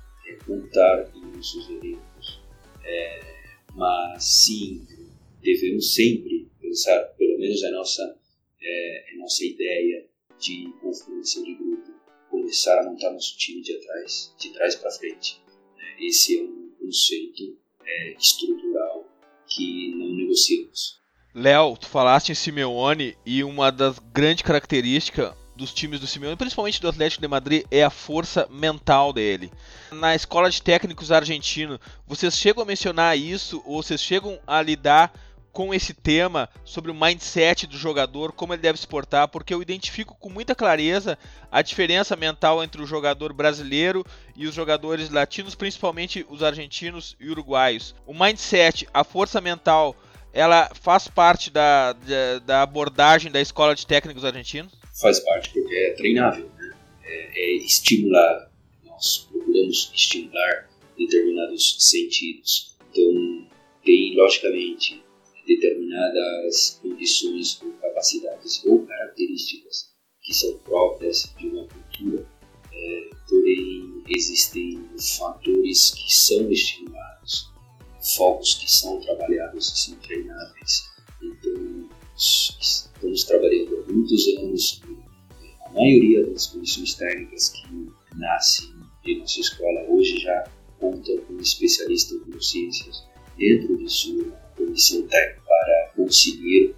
[0.48, 2.40] é, em nossos elencos.
[2.84, 3.20] É,
[3.74, 4.86] mas sim,
[5.42, 8.18] devemos sempre pensar, pelo menos a nossa,
[8.62, 10.06] é, a nossa ideia
[10.38, 11.92] de confluência de grupo,
[12.30, 15.40] começar a montar nosso time de trás, de trás para frente.
[15.76, 16.06] Né?
[16.06, 19.06] Esse é um conceito é, estrutural
[19.46, 21.00] que não negociamos.
[21.34, 26.80] Léo, tu falaste em Simeone e uma das grandes características dos times do Simeone, principalmente
[26.80, 29.50] do Atlético de Madrid, é a força mental dele.
[29.90, 35.12] Na escola de técnicos argentino, vocês chegam a mencionar isso ou vocês chegam a lidar
[35.56, 39.62] com esse tema sobre o mindset do jogador, como ele deve se portar, porque eu
[39.62, 41.18] identifico com muita clareza
[41.50, 44.04] a diferença mental entre o jogador brasileiro
[44.36, 47.94] e os jogadores latinos, principalmente os argentinos e uruguaios.
[48.06, 49.96] O mindset, a força mental,
[50.30, 54.74] ela faz parte da, da, da abordagem da escola de técnicos argentinos?
[55.00, 56.76] Faz parte, porque é treinável, né?
[57.04, 58.50] é, é estimular.
[58.84, 62.76] Nós procuramos estimular determinados sentidos.
[62.90, 63.48] Então,
[63.84, 65.02] tem, logicamente,
[65.46, 72.26] determinadas condições ou capacidades ou características que são próprias de uma cultura,
[72.72, 77.50] é, porém existem fatores que são estimulados,
[78.16, 80.82] focos que são trabalhados e são treináveis.
[81.22, 81.88] Então,
[83.12, 84.82] estamos trabalhando há muitos anos
[85.64, 88.68] a maioria das condições técnicas que nascem
[89.06, 93.04] em nossa escola hoje já contam com especialistas em ciências
[93.38, 94.24] dentro de sua
[94.56, 96.74] comissão técnica para conseguir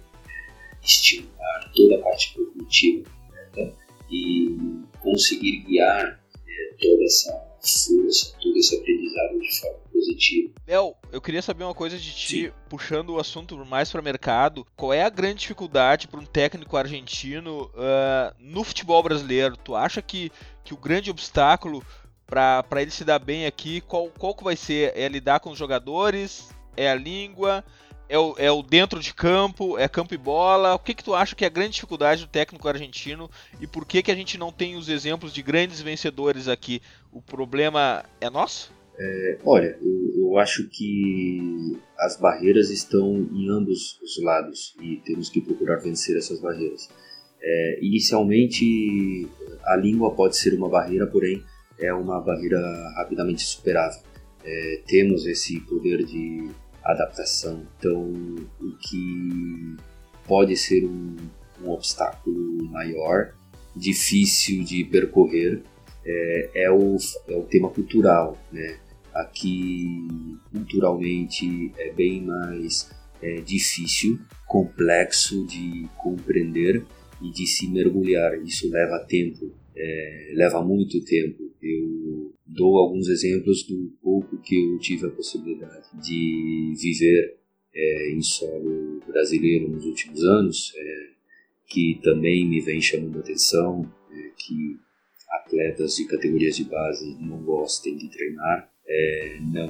[0.83, 3.09] estimular toda a parte cognitiva
[3.55, 3.73] né?
[4.11, 4.55] e
[5.01, 10.53] conseguir guiar é, toda essa força, todo esse aprendizado de forma positiva.
[10.67, 12.51] Léo, eu queria saber uma coisa de ti, Sim.
[12.69, 14.65] puxando o assunto mais para mercado.
[14.75, 19.57] Qual é a grande dificuldade para um técnico argentino uh, no futebol brasileiro?
[19.57, 20.31] Tu acha que,
[20.63, 21.83] que o grande obstáculo
[22.25, 24.95] para ele se dar bem aqui, qual, qual que vai ser?
[24.95, 26.49] É lidar com os jogadores?
[26.77, 27.63] É a língua?
[28.07, 29.77] É o, é o dentro de campo?
[29.77, 30.75] É campo e bola?
[30.75, 33.85] O que, que tu acha que é a grande dificuldade do técnico argentino e por
[33.85, 36.81] que, que a gente não tem os exemplos de grandes vencedores aqui?
[37.11, 38.71] O problema é nosso?
[38.99, 45.29] É, olha, eu, eu, acho que as barreiras estão em ambos os lados e temos
[45.29, 46.89] que procurar vencer essas barreiras.
[47.41, 49.25] É, inicialmente,
[49.63, 51.41] a língua pode ser uma barreira, porém
[51.79, 52.59] é uma barreira
[52.97, 54.01] rapidamente superável.
[54.43, 56.49] É, temos esse poder de
[56.83, 57.65] adaptação.
[57.77, 58.03] Então,
[58.59, 59.77] o que
[60.27, 61.15] pode ser um,
[61.63, 63.33] um obstáculo maior,
[63.73, 65.61] difícil de percorrer,
[66.05, 66.97] é, é, o,
[67.29, 68.37] é o tema cultural.
[68.51, 68.77] Né?
[69.19, 70.07] Aqui,
[70.51, 72.89] culturalmente, é bem mais
[73.21, 76.85] é, difícil, complexo de compreender
[77.21, 78.41] e de se mergulhar.
[78.43, 81.51] Isso leva tempo, é, leva muito tempo.
[81.61, 87.37] Eu dou alguns exemplos do pouco que eu tive a possibilidade de viver
[87.75, 91.09] é, em solo brasileiro nos últimos anos, é,
[91.67, 94.77] que também me vem chamando a atenção, é, que
[95.29, 99.67] atletas de categorias de base não gostem de treinar, é, não,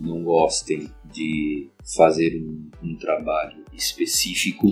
[0.00, 4.68] não gostem de fazer um, um trabalho específico,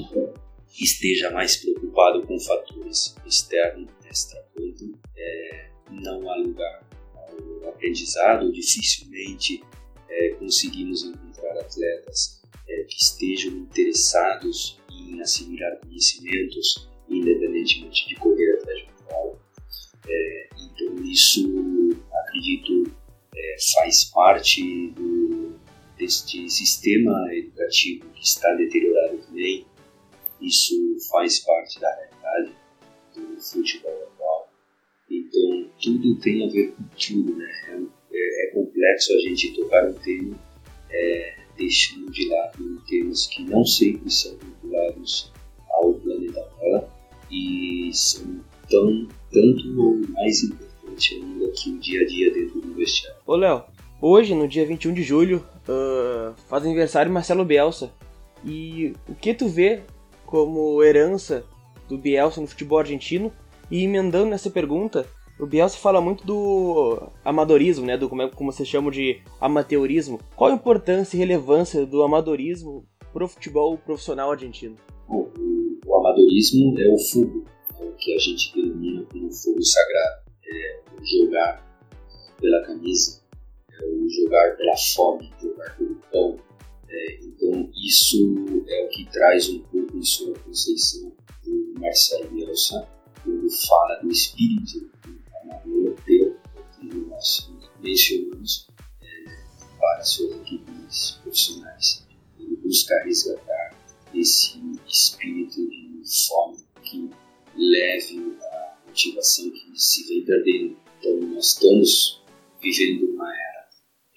[0.79, 9.63] esteja mais preocupado com fatores externos, extracanto, é, não há lugar ao aprendizado, dificilmente
[10.09, 18.81] é, conseguimos encontrar atletas é, que estejam interessados em assimilar conhecimentos, independentemente de correr atrás
[18.81, 19.37] de um.
[20.07, 21.49] É, então, isso,
[22.13, 22.94] acredito,
[23.55, 25.55] é, faz parte do,
[25.97, 29.67] deste sistema educativo que está deteriorado também.
[30.41, 30.75] Isso
[31.11, 32.53] faz parte da realidade
[33.15, 34.53] do futebol atual.
[35.11, 37.87] Então, tudo tem a ver com tudo, né?
[38.13, 40.39] É, é complexo a gente tocar um tema
[40.91, 45.33] é, deixando de lado temas que não sempre são vinculados
[45.71, 46.89] ao planeta Terra
[47.31, 53.15] e são tão, tanto ou mais importante ainda que o dia a dia dentro do.
[53.27, 53.65] Ô Léo,
[54.01, 57.93] hoje, no dia 21 de julho, uh, faz aniversário Marcelo Bielsa.
[58.45, 59.83] E o que tu vê
[60.27, 61.45] como herança
[61.89, 63.33] do Bielsa no futebol argentino?
[63.71, 65.07] E emendando nessa pergunta,
[65.39, 67.97] o Bielsa fala muito do amadorismo, né?
[67.97, 70.21] Do como, é, como chama de amateurismo.
[70.37, 74.77] Qual a importância e relevância do amadorismo pro futebol profissional argentino?
[75.09, 75.31] Bom,
[75.87, 77.45] o, amadorismo é o fogo,
[77.81, 80.25] é o que a gente denomina como fogo sagrado.
[80.47, 81.74] É jogar
[82.41, 83.23] pela camisa,
[83.73, 86.39] é o jogar pela fome, jogar pelo pão.
[86.89, 91.13] É, então, isso é o que traz um pouco em sua conceição
[91.45, 92.89] do Marcelo Bielsa,
[93.23, 94.91] quando fala do espírito
[95.67, 96.37] europeu,
[96.77, 98.69] como nós mencionamos,
[99.03, 99.25] é,
[99.79, 102.07] para suas equipes profissionais.
[102.39, 103.77] Ele busca resgatar
[104.15, 107.11] esse espírito de fome que
[107.57, 110.77] leve a motivação que se vem perdendo.
[110.99, 112.24] Então, nós estamos
[112.65, 113.69] vivendo uma era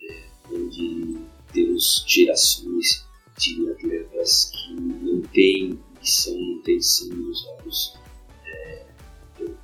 [0.01, 1.17] é, onde
[1.53, 3.05] temos gerações
[3.37, 7.97] de atletas que não têm missão, não têm sangue nos olhos,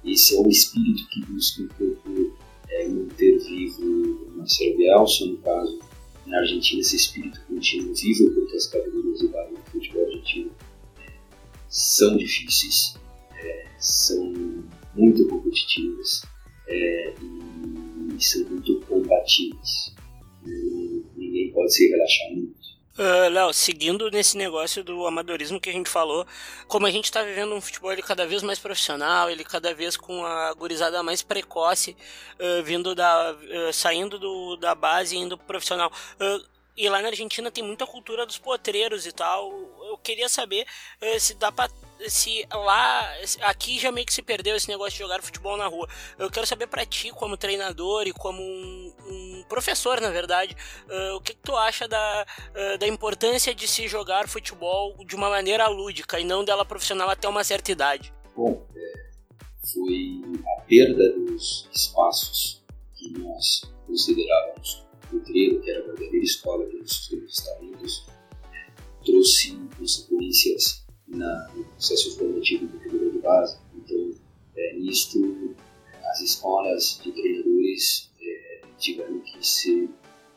[0.06, 2.38] esse é o espírito que busca um pouco
[2.70, 5.80] é, manter vivo Marcelo Bielsa, no caso,
[6.26, 10.52] na Argentina esse espírito continua vivo porque as categorias de base do futebol argentino
[11.00, 11.14] é,
[11.70, 12.96] são difíceis,
[13.34, 14.34] é, são
[14.96, 16.22] muito competitivas
[16.68, 17.53] é, e
[18.24, 19.94] são muito combativas.
[21.16, 22.64] Ninguém pode se relaxar muito.
[22.96, 26.28] Uh, Léo, seguindo nesse negócio do amadorismo que a gente falou,
[26.68, 29.98] como a gente está vivendo um futebol ele cada vez mais profissional, ele cada vez
[29.98, 31.98] com a gurizada mais precoce,
[32.40, 35.92] uh, vindo da, uh, saindo do, da base e indo pro profissional.
[36.78, 39.52] e lá na Argentina tem muita cultura dos potreiros e tal.
[39.90, 40.66] Eu queria saber
[41.20, 41.72] se dá para
[42.10, 45.88] se lá aqui já meio que se perdeu esse negócio de jogar futebol na rua.
[46.18, 50.56] Eu quero saber para ti como treinador e como um, um professor, na verdade,
[50.88, 55.16] uh, o que, que, tu acha da, uh, da importância de se jogar futebol de
[55.16, 58.14] uma maneira lúdica e não dela profissional até uma certa idade?
[58.36, 58.94] Bom, é,
[59.74, 60.22] foi
[60.58, 62.64] a perda dos espaços
[62.96, 68.06] que nós considerávamos o treino, que era a verdadeira escola dos talentos,
[69.06, 70.83] trouxe consequências
[71.14, 73.58] na, no processo formativo do treinador de base.
[73.76, 74.12] Então,
[74.56, 75.56] é, nisto,
[76.12, 79.90] as escolas de treinadores é, tiveram que se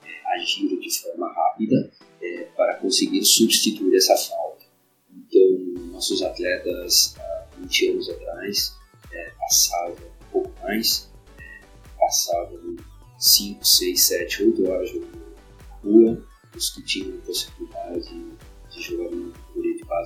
[0.04, 4.64] é, agir de forma rápida é, para conseguir substituir essa falta.
[5.10, 8.76] Então, nossos atletas, há 20 anos atrás,
[9.12, 11.60] é, passavam um pouco mais, é,
[11.98, 12.76] passavam
[13.18, 15.36] 5, 6, 7, 8 horas jogando
[15.68, 17.55] na rua, os que tinham possibilidade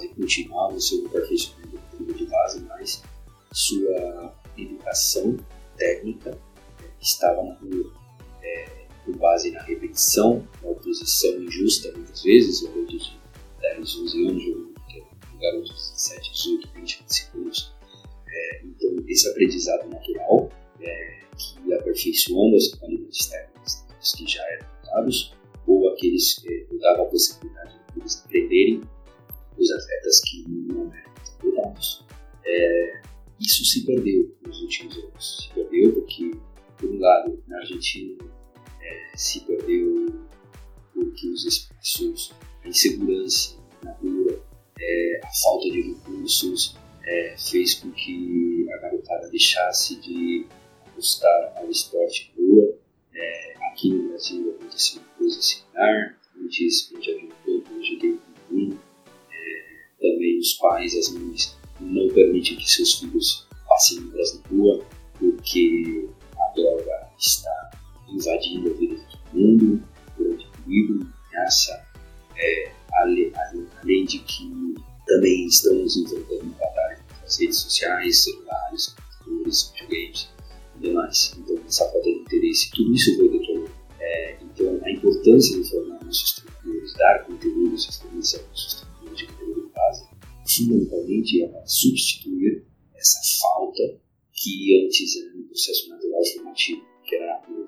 [0.01, 3.03] base continuar no seu aperfeiçoamento de base, mas
[3.53, 5.37] sua educação
[5.77, 7.93] técnica é, estava rua,
[8.43, 13.21] é, com base na repetição, na oposição injusta, muitas vezes, garotos de
[13.61, 14.45] 10, 11 anos,
[15.41, 17.75] garotos de 17, 18, 20, 25 anos.
[18.29, 20.51] É, então, esse aprendizado natural,
[20.81, 22.69] é, que aperfeiçoando as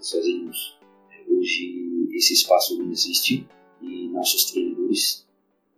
[0.07, 0.79] sozinhos.
[1.11, 3.47] É, hoje, esse espaço não existe
[3.81, 5.27] e nossos treinadores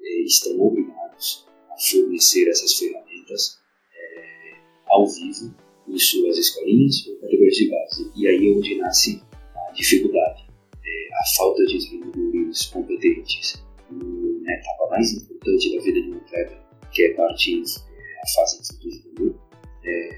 [0.01, 3.59] é, estão obrigados a fornecer essas ferramentas
[3.95, 4.55] é,
[4.87, 5.55] ao vivo
[5.89, 8.13] em suas escolinhas ou categorias de base.
[8.17, 9.23] E aí é onde nasce
[9.55, 10.47] a dificuldade,
[10.85, 16.65] é, a falta de treinadores competentes na etapa mais importante da vida de um atleta,
[16.93, 19.41] que é partir a fase de futuro
[19.85, 20.09] é,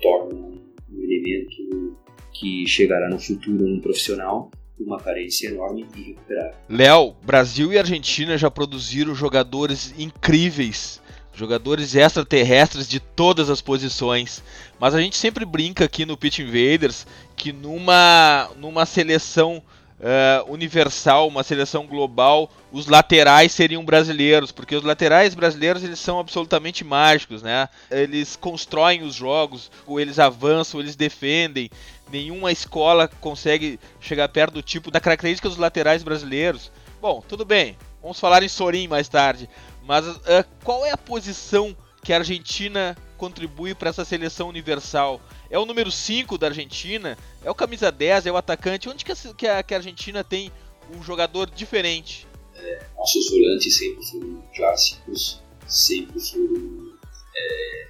[0.00, 1.96] torna um elemento
[2.34, 6.52] que chegará no futuro um profissional uma carência enorme e recuperar.
[6.68, 11.00] Léo, Brasil e Argentina já produziram jogadores incríveis,
[11.32, 14.42] jogadores extraterrestres de todas as posições.
[14.78, 17.06] Mas a gente sempre brinca aqui no Pitch Invaders
[17.36, 19.62] que numa, numa seleção
[19.98, 26.18] uh, universal, uma seleção global, os laterais seriam brasileiros, porque os laterais brasileiros eles são
[26.18, 27.68] absolutamente mágicos, né?
[27.90, 31.70] Eles constroem os jogos, ou eles avançam, eles defendem.
[32.10, 36.70] Nenhuma escola consegue chegar perto do tipo da característica dos laterais brasileiros.
[37.00, 37.76] Bom, tudo bem.
[38.00, 39.48] Vamos falar em Sorin mais tarde.
[39.82, 40.20] Mas uh,
[40.62, 45.20] qual é a posição que a Argentina contribui para essa seleção universal?
[45.50, 47.16] É o número 5 da Argentina?
[47.42, 48.26] É o camisa 10?
[48.26, 48.88] É o atacante?
[48.88, 49.12] Onde que
[49.46, 50.52] a, que a Argentina tem
[50.94, 52.26] um jogador diferente?
[52.56, 56.92] É, nossos volantes sempre foram clássicos, sempre foram
[57.36, 57.88] é,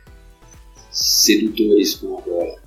[0.90, 2.63] sedutores com a bola.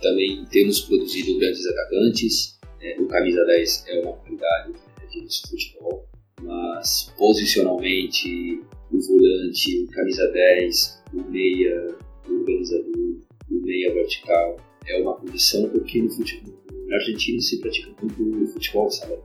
[0.00, 0.10] Né?
[0.10, 2.58] Também temos produzido grandes atacantes.
[2.80, 6.08] É, o camisa 10 é uma qualidade do nosso futebol,
[6.40, 11.88] mas posicionalmente o volante, o camisa 10, o meia,
[12.28, 13.20] o organizador,
[13.50, 14.56] o meia vertical
[14.88, 19.18] é uma condição porque no futebol, na Argentina se pratica muito futebol, sabe?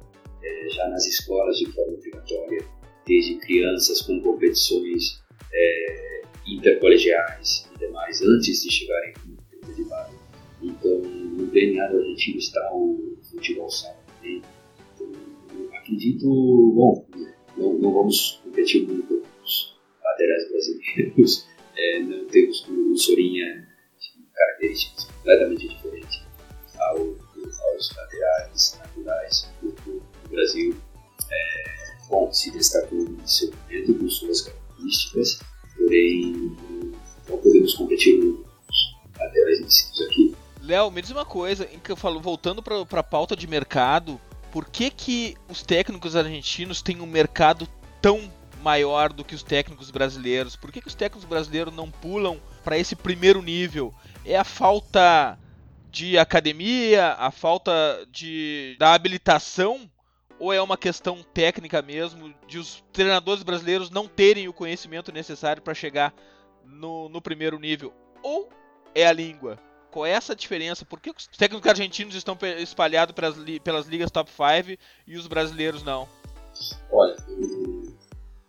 [0.43, 2.63] É, já nas escolas de forma obrigatória,
[3.07, 5.23] desde crianças com competições
[5.53, 9.05] é, intercolegiais e demais, antes de chegarem
[11.56, 13.95] DNA do argentino está o futebol sabe?
[14.24, 15.08] Então,
[15.74, 17.08] acredito, bom,
[17.58, 21.47] não, não vamos competir muito com os laterais brasileiros,
[21.78, 26.24] é, não temos o Sorinha de características completamente diferentes
[26.78, 30.76] ao, aos laterais naturais do, do Brasil.
[31.32, 35.39] É, bom, se destacou em seu momento com suas características,
[35.78, 36.53] porém
[37.30, 38.35] não podemos competir com
[40.76, 44.19] Léo, me diz uma coisa, em que eu falo, voltando para a pauta de mercado,
[44.51, 47.65] por que, que os técnicos argentinos têm um mercado
[48.01, 48.30] tão
[48.61, 50.57] maior do que os técnicos brasileiros?
[50.57, 53.93] Por que, que os técnicos brasileiros não pulam para esse primeiro nível?
[54.26, 55.39] É a falta
[55.89, 57.71] de academia, a falta
[58.11, 59.89] de da habilitação
[60.38, 65.61] ou é uma questão técnica mesmo de os treinadores brasileiros não terem o conhecimento necessário
[65.61, 66.13] para chegar
[66.65, 67.93] no, no, primeiro nível?
[68.21, 68.49] Ou
[68.93, 69.57] é a língua?
[69.96, 70.84] Qual é essa diferença?
[70.84, 74.78] Por que os técnicos argentinos estão espalhados pelas, pelas ligas top 5
[75.08, 76.06] e os brasileiros não?
[76.91, 77.16] Olha,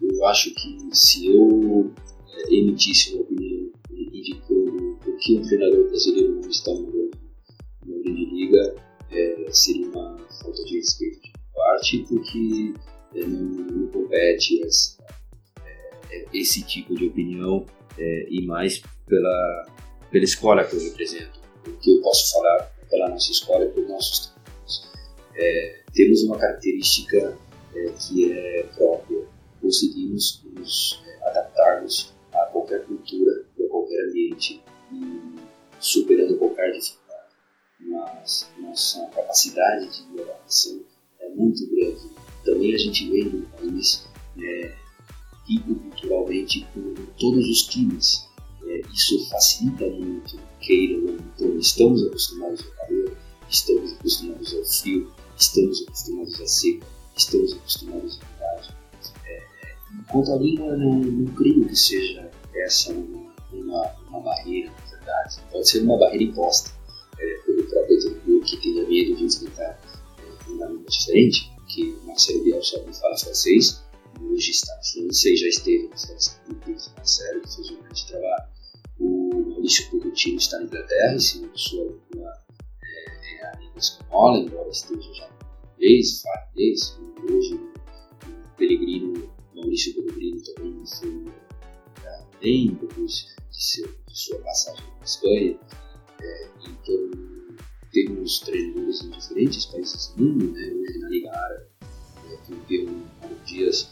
[0.03, 1.95] eu acho que se eu
[2.33, 7.11] é, emitisse uma opinião indicando por que um treinador brasileiro não está no
[7.87, 8.75] na grande liga,
[9.13, 12.75] é, seria uma falta de respeito de parte, porque
[13.15, 14.99] é, não, não, compete essa,
[16.11, 17.65] é, esse tipo de opinião
[18.29, 19.67] e mais pela,
[20.11, 21.36] pela escola que eu represento.
[21.81, 24.33] Que eu posso falar pela nossa escola e pelos nossos
[25.35, 25.85] treinadores.
[25.93, 27.37] temos uma característica
[27.99, 29.27] que é própria
[29.67, 34.63] conseguimos nos é, adaptarmos a qualquer cultura e a qualquer ambiente
[34.93, 35.41] e
[35.81, 37.35] superando qualquer dificuldade.
[37.81, 40.81] Mas nossa capacidade de adaptação
[41.21, 42.11] é muito grande.
[42.45, 44.07] Também a gente vem de um país
[44.39, 44.75] é,
[45.49, 48.29] rico culturalmente com todos os times.
[48.65, 51.26] É, isso facilita muito, queira ou Então,
[51.59, 53.17] estamos acostumados ao calor,
[53.49, 56.87] estamos acostumados ao frio, estamos acostumados à seca,
[57.17, 58.77] estamos acostumados à umidade
[60.11, 65.37] Quanto à língua, não, não creio que seja essa uma, uma, uma barreira, na verdade.
[65.51, 66.71] Pode ser uma barreira imposta
[67.19, 69.81] é, pelo próprio treinador que tenha medo de enfrentar
[70.19, 73.83] é, uma língua diferente, porque Marcelo Bielsa não fala francês,
[74.21, 78.56] hoje está na França já esteve na França Marcelo, que fez um grande trabalho.
[79.67, 82.33] O Maurício Pochettino está na Inglaterra, e se sua língua
[82.85, 85.29] é, é a língua espanhola, embora esteja já
[85.77, 91.33] inglês, fala inglês, hoje o Pellegrino Maurício Pellegrino também foi
[92.01, 95.59] também, depois de, seu, de sua passagem na Espanha.
[96.23, 97.11] É, então,
[97.91, 100.65] temos treinadores em diferentes países do mundo, né?
[100.65, 101.67] hoje na Liga Árabe,
[102.31, 103.03] é, campeão
[103.45, 103.91] Dias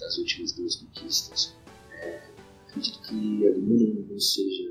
[0.00, 1.54] das últimas duas conquistas.
[1.92, 2.28] É,
[2.66, 4.70] acredito que ali não, não seja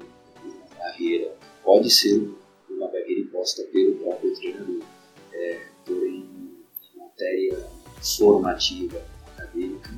[0.86, 2.30] uma barreira, pode ser
[2.70, 4.84] uma barreira imposta pelo próprio treinador,
[5.34, 6.26] é, porém,
[6.94, 7.70] em matéria
[8.02, 9.02] formativa
[9.36, 9.92] acadêmica,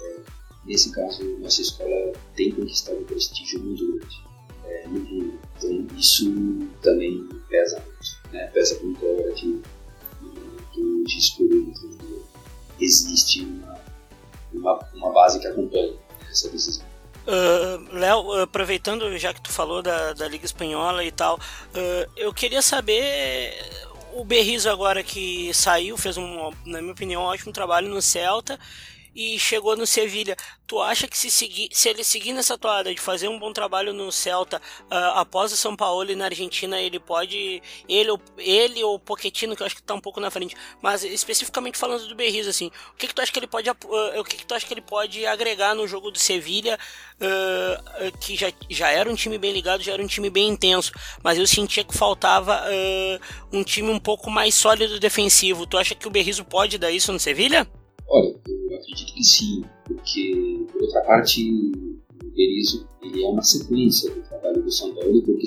[0.00, 0.20] é,
[0.66, 4.24] nesse caso, nossa escola tem conquistado um prestígio muito grande
[4.64, 5.38] é, no mundo.
[5.56, 6.26] Então, isso
[6.82, 8.46] também pesa muito, né?
[8.48, 9.60] pesa muito a hora de,
[10.72, 12.24] de, de escolher treinador.
[12.80, 13.80] Existe uma,
[14.52, 15.94] uma, uma base que acompanha
[16.28, 16.93] essa decisão.
[17.26, 22.34] Uh, Léo, aproveitando já que tu falou da, da Liga Espanhola e tal, uh, eu
[22.34, 23.54] queria saber
[24.12, 28.58] o Berrizo agora que saiu, fez um, na minha opinião, um ótimo trabalho no Celta
[29.14, 30.36] e chegou no Sevilha.
[30.66, 33.92] Tu acha que se, seguir, se ele seguir nessa toada de fazer um bom trabalho
[33.92, 34.60] no Celta
[34.90, 37.62] uh, após o São Paulo e na Argentina, ele pode.
[37.88, 41.04] Ele, ele ou o Pochettino, que eu acho que tá um pouco na frente, mas
[41.04, 43.70] especificamente falando do Berriz, assim, o que, que tu acha que ele pode.
[43.70, 46.78] Uh, o que, que tu acha que ele pode agregar no jogo do Sevilha,
[47.20, 50.92] uh, que já, já era um time bem ligado, já era um time bem intenso,
[51.22, 52.64] mas eu sentia que faltava
[53.52, 55.66] um time um pouco mais sólido defensivo.
[55.66, 57.68] Tu acha que o Berrizo pode dar isso no Sevilha?
[58.08, 64.10] Olha, eu acredito que sim, porque, por outra parte, o Berizzo ele é uma sequência
[64.10, 65.46] do trabalho do São Paulo, porque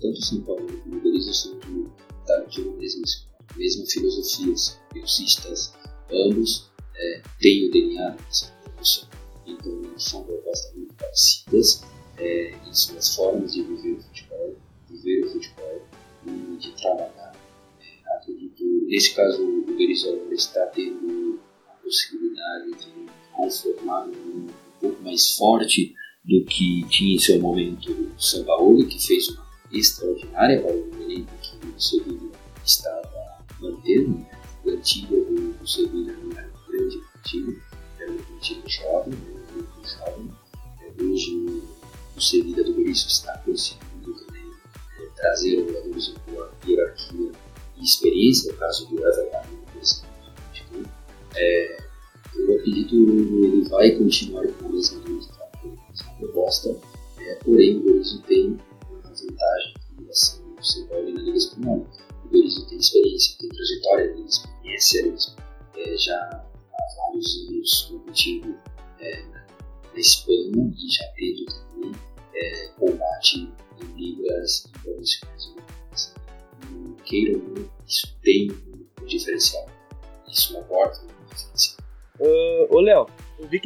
[0.00, 1.58] tanto o São Paulo como o Berizzo são
[2.48, 3.02] de, uma mesma,
[3.56, 5.74] mesma filosofia, são
[6.10, 9.08] ambos é, têm o DNA dessa evolução.
[9.46, 11.84] Então, são propostas muito parecidas
[12.18, 14.56] é, em suas formas de viver o futebol,
[14.88, 15.82] viver o futebol
[16.26, 17.32] e de trabalhar.
[17.80, 21.40] É, acredito, nesse caso, o Berizzo está tendo
[21.84, 24.48] possibilidade de conformar um, um
[24.80, 29.44] pouco mais forte do que tinha em seu momento o São Paulo, que fez uma
[29.70, 32.30] extraordinária para o elenco que o Sevilla
[32.64, 34.18] estava mantendo.
[34.18, 34.30] Né?
[34.64, 37.60] O antigo do, Sevilla não era um grande time,
[37.98, 39.42] era um time jovem, né?
[39.52, 40.30] muito jovem.
[40.80, 41.62] É, hoje
[42.16, 44.44] o Sevilla do Berizzo está conseguindo também
[45.00, 47.32] é, trazer jogadores com boa hierarquia
[47.76, 50.14] e experiência, no caso do Everton, por exemplo.
[51.36, 51.73] É, eu acredito que
[52.94, 56.76] ele vai continuar com a proposta,
[57.18, 58.58] é, porém o Berizzo tem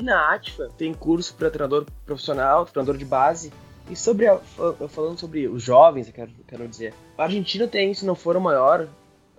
[0.08, 3.52] na ATFA tem curso para treinador profissional, treinador de base.
[3.90, 4.38] E sobre a,
[4.88, 8.40] falando sobre os jovens, eu quero, quero dizer, a Argentina tem, se não for o
[8.40, 8.88] maior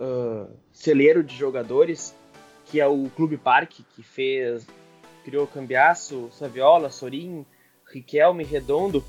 [0.00, 2.14] uh, celeiro de jogadores,
[2.66, 4.66] que é o Clube Parque, que fez,
[5.24, 7.44] criou Cambiaço, Saviola, Sorin,
[7.92, 9.04] Riquelme, Redondo.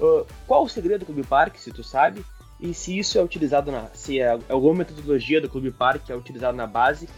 [0.00, 2.24] Uh, qual o segredo do Clube Parque, se tu sabe?
[2.60, 6.56] E se isso é utilizado na, se é alguma metodologia do Clube Parque é utilizado
[6.56, 7.08] na base,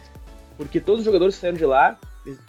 [0.56, 1.96] porque todos os jogadores que saíram de lá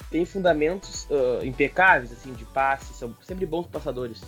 [0.09, 4.21] têm fundamentos uh, impecáveis, assim, de passe, são sempre bons passadores.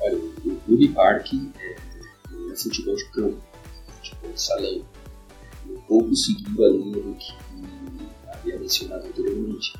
[0.00, 3.42] Olha, o Clube Parque é, é futebol de campo,
[3.96, 4.84] futebol de salão.
[5.68, 7.32] Um pouco seguindo a linha do que
[8.28, 9.78] havia mencionado anteriormente.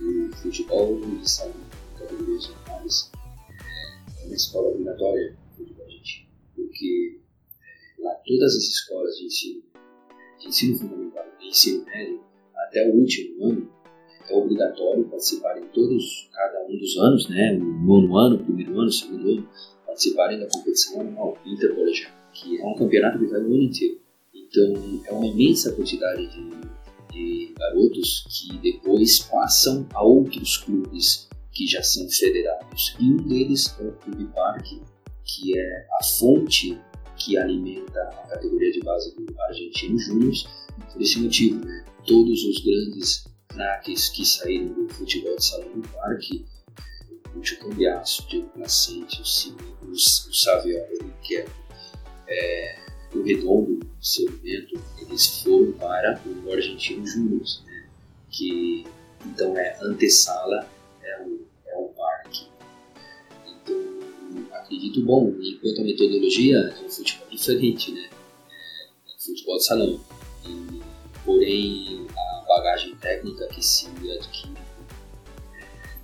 [0.00, 1.54] O futebol de salão,
[1.98, 3.10] categorias normais,
[4.20, 7.20] é uma escola obrigatória futebol argentino, porque
[7.60, 9.62] é, lá todas as escolas de ensino,
[10.38, 12.20] de ensino fundamental e ensino médio,
[12.54, 13.73] até o último ano,
[14.28, 18.90] é obrigatório participar em todos, cada um dos anos, né, o nono ano, primeiro ano,
[18.90, 19.48] segundo ano,
[19.86, 24.00] participarem da competição anual intercolegial, que é um campeonato que vai o ano inteiro.
[24.34, 24.74] Então,
[25.06, 26.50] é uma imensa quantidade de,
[27.12, 32.96] de garotos que depois passam a outros clubes que já são federados.
[32.98, 34.80] E um deles é o Clube Parque,
[35.24, 36.78] que é a fonte
[37.16, 40.34] que alimenta a categoria de base do Argentino Júnior.
[40.92, 43.24] Por esse motivo, né, todos os grandes
[43.54, 46.44] craques que saíram do futebol de salão do parque,
[47.32, 51.46] o Lúcio Cambiasso, o Diego Nascente, o Cine, o, o que é,
[52.28, 57.88] é, o Redondo, o seu momento, eles foram para o Argentino Júnior, né,
[58.30, 58.84] que
[59.24, 60.68] então é antessala,
[61.02, 62.46] é o, é o parque.
[63.46, 68.10] Então, acredito bom, enquanto a metodologia é um futebol diferente, né?
[69.08, 70.00] É futebol de salão.
[70.46, 70.80] E,
[71.24, 72.06] porém,
[72.54, 74.54] bagagem técnica que se adquire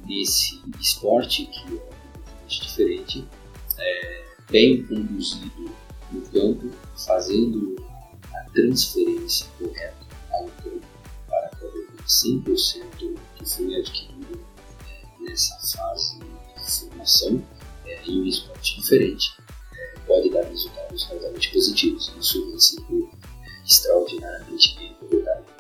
[0.05, 3.29] nesse esporte, que é totalmente diferente,
[3.79, 5.71] é, bem conduzido
[6.11, 6.71] no campo,
[7.05, 7.77] fazendo
[8.35, 10.87] a transferência correta ao campo
[11.29, 14.41] para poder 100% que foi adquirido
[14.89, 17.45] é, nessa fase de formação
[17.87, 19.33] é, em um esporte diferente
[19.73, 22.13] é, pode dar resultados altamente positivos.
[22.19, 23.11] Isso vem sendo
[23.65, 25.51] extraordinariamente bem aproveitado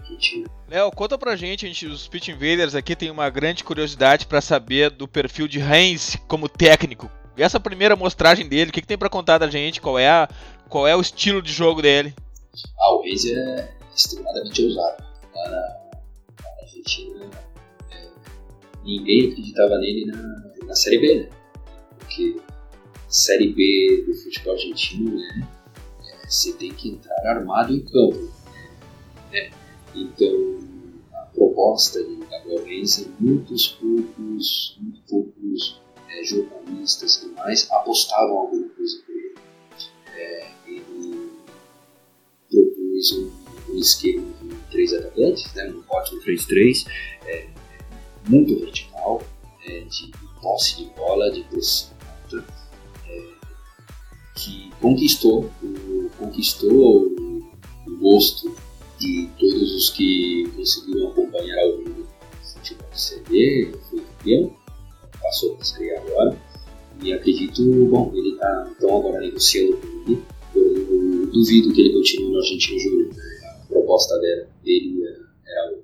[0.70, 4.40] Léo, conta pra gente, a gente, os Pitch Invaders aqui tem uma grande curiosidade para
[4.40, 7.10] saber do perfil de Heinz como técnico.
[7.36, 9.80] Essa primeira mostragem dele, o que, que tem para contar da gente?
[9.80, 10.28] Qual é, a,
[10.68, 12.14] qual é o estilo de jogo dele?
[12.78, 15.02] Ah, o Heinz é extremamente ousado.
[15.34, 17.28] Na, na Argentina,
[17.90, 18.08] é,
[18.84, 21.28] ninguém acreditava nele na, na Série B, né?
[21.98, 22.36] Porque
[23.08, 25.48] Série B do futebol argentino, né?
[26.04, 28.32] É, você tem que entrar armado em campo.
[29.32, 29.50] Né?
[29.94, 30.58] Então,
[31.12, 38.38] a proposta de Gabriel Reis é muitos poucos, muito poucos é, jornalistas e demais apostavam
[38.38, 39.34] alguma coisa por ele.
[40.16, 41.30] É, ele
[42.50, 43.30] propôs um,
[43.72, 46.86] um esquema de três atacantes, né, um 4-3-3,
[47.26, 47.48] é,
[48.28, 49.22] muito vertical,
[49.66, 50.10] é, de
[50.40, 51.90] posse de bola, de pressão
[53.06, 53.34] é,
[54.36, 57.52] que conquistou, o, conquistou o,
[57.86, 58.49] o gosto
[59.70, 62.06] os que conseguiram acompanhar ao vivo
[62.42, 64.56] o futebol de CD, foi campeão,
[65.22, 66.36] passou para Série agora,
[67.02, 70.22] e acredito, bom, ele está então agora negociando com ele,
[70.54, 73.40] eu duvido que ele continue no Argentino Júnior, né?
[73.46, 75.02] a proposta dele, dele
[75.46, 75.80] era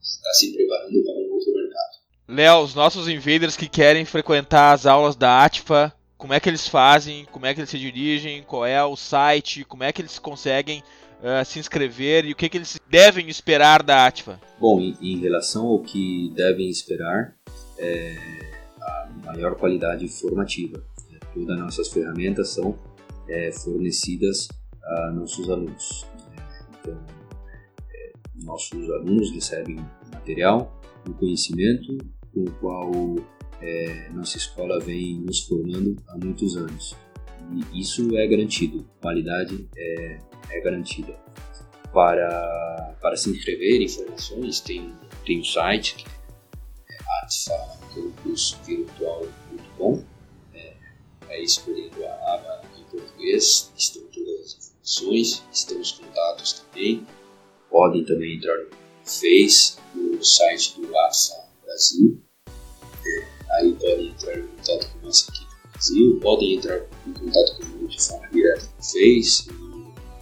[0.00, 1.98] está se preparando para um outro mercado.
[2.28, 6.66] Léo, os nossos invaders que querem frequentar as aulas da ATFA, como é que eles
[6.66, 10.18] fazem, como é que eles se dirigem, qual é o site, como é que eles
[10.18, 10.82] conseguem
[11.20, 14.40] uh, se inscrever e o que, que eles devem esperar da ATFA?
[14.58, 17.34] Bom, em, em relação ao que devem esperar,
[17.78, 18.16] é
[18.80, 20.82] a maior qualidade formativa.
[21.34, 22.78] Todas as nossas ferramentas são
[23.28, 24.48] é, fornecidas
[24.82, 26.06] a nossos alunos.
[26.80, 26.98] Então,
[27.94, 28.12] é,
[28.42, 29.76] nossos alunos recebem
[30.12, 31.98] material e conhecimento
[32.32, 32.90] com o qual
[33.60, 36.96] é, nossa escola vem nos formando há muitos anos.
[37.50, 40.18] E isso é garantido, qualidade é
[40.50, 41.16] é garantida.
[41.92, 44.92] Para, para se inscrever, informações, tem,
[45.24, 46.04] tem o site que
[46.90, 50.04] é atfacampusvirtual.com
[50.52, 50.76] é,
[51.30, 57.06] é escolhendo a aba em português, estão todas as informações, estão os contatos também.
[57.70, 58.68] Podem também entrar no
[59.04, 62.22] Face, no site do AFA Brasil.
[62.46, 63.24] É,
[63.54, 65.47] aí podem entrar em contato com nós aqui no
[65.78, 69.48] Brasil, podem entrar em contato comigo de forma direta no Face,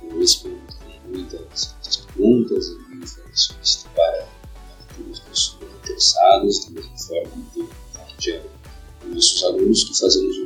[0.02, 0.61] eu respondo
[1.09, 1.74] muitas,
[2.14, 4.28] perguntas, envio informações para
[5.11, 7.68] os pessoas interessados, da mesma forma que
[8.12, 8.46] adiante
[9.00, 10.45] com nossos alunos que fazemos um,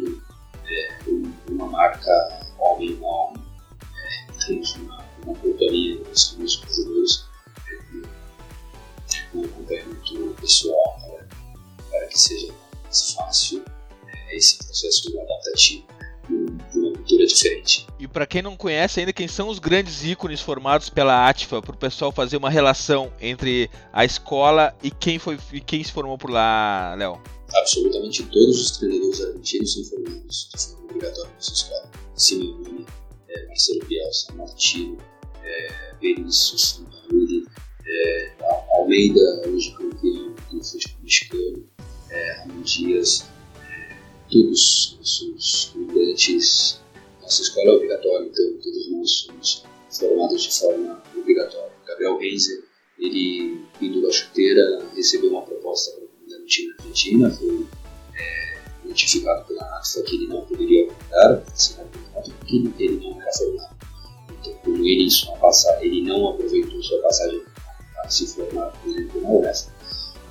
[18.20, 21.78] para quem não conhece ainda, quem são os grandes ícones formados pela ATFA, para o
[21.78, 26.28] pessoal fazer uma relação entre a escola e quem, foi, e quem se formou por
[26.28, 27.18] lá, Léo?
[27.50, 31.90] Absolutamente todos os treinadores argentinos são formados de forma obrigatória nessa escola.
[32.14, 32.84] Simeone,
[33.26, 34.98] é, Marcelo Bielsa, Martino,
[35.42, 37.46] é, Benício, Sampaoli,
[37.86, 38.32] é,
[38.74, 41.64] Almeida, hoje campeão do futebol mexicano,
[42.10, 43.24] é, Ramon Dias,
[44.30, 46.80] todos os estudantes.
[47.30, 51.70] Nossa escola é obrigatória, então todos nós somos formados de forma obrigatória.
[51.86, 52.64] Gabriel Reiser,
[52.98, 57.66] ele indo da chuteira, recebeu uma proposta para o time na Argentina, foi
[58.18, 62.96] é, notificado pela ANFA que ele não poderia voltar, assinar o contrato, porque ele, ele
[62.96, 63.76] não era formado.
[64.40, 67.40] Então, como ele, sua passagem, ele não aproveitou sua passagem
[67.94, 69.72] para se formar, por exemplo, na UESA,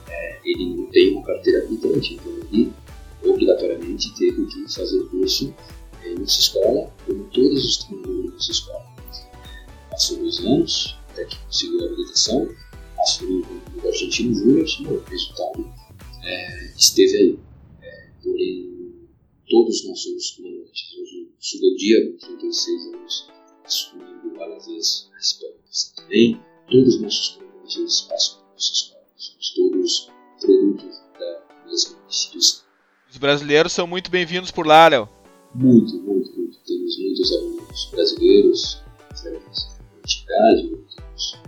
[0.09, 2.73] é, ele não tem uma carteira habilitante, então ele
[3.23, 5.55] obrigatoriamente teve que fazer curso
[6.19, 8.85] nossa escola, como todos os treinadores da nossa escola.
[9.89, 12.55] Passou dois anos, até que conseguiu a habilitação,
[12.99, 13.45] assumiu
[13.83, 15.73] o Argentino Júnior, o resultado
[16.23, 17.39] é, esteve aí.
[17.81, 19.07] É, porém,
[19.49, 20.93] todos nós somos comandantes.
[20.99, 23.29] Hoje, subiu o dia, com 36 anos,
[23.65, 26.41] assumindo várias vezes a experiência também.
[26.69, 29.05] Todos os nossos comandantes passam por nossa escola.
[29.17, 32.63] Somos todos produtos da mesma instituição.
[33.09, 35.09] Os brasileiros são muito bem-vindos por lá, Léo.
[35.55, 36.59] Muito, muito, muito.
[36.65, 38.83] Temos muitos alunos brasileiros,
[39.15, 41.39] certas entidades, muitos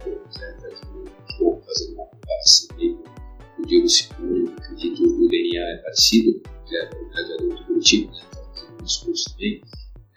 [0.00, 5.76] atletas do fazendo uma comparação meio com o Diego Simone, acredito que o DNA é
[5.78, 8.20] parecido, que é o graduador do Curitiba, né?
[8.32, 9.62] Então, temos discurso também.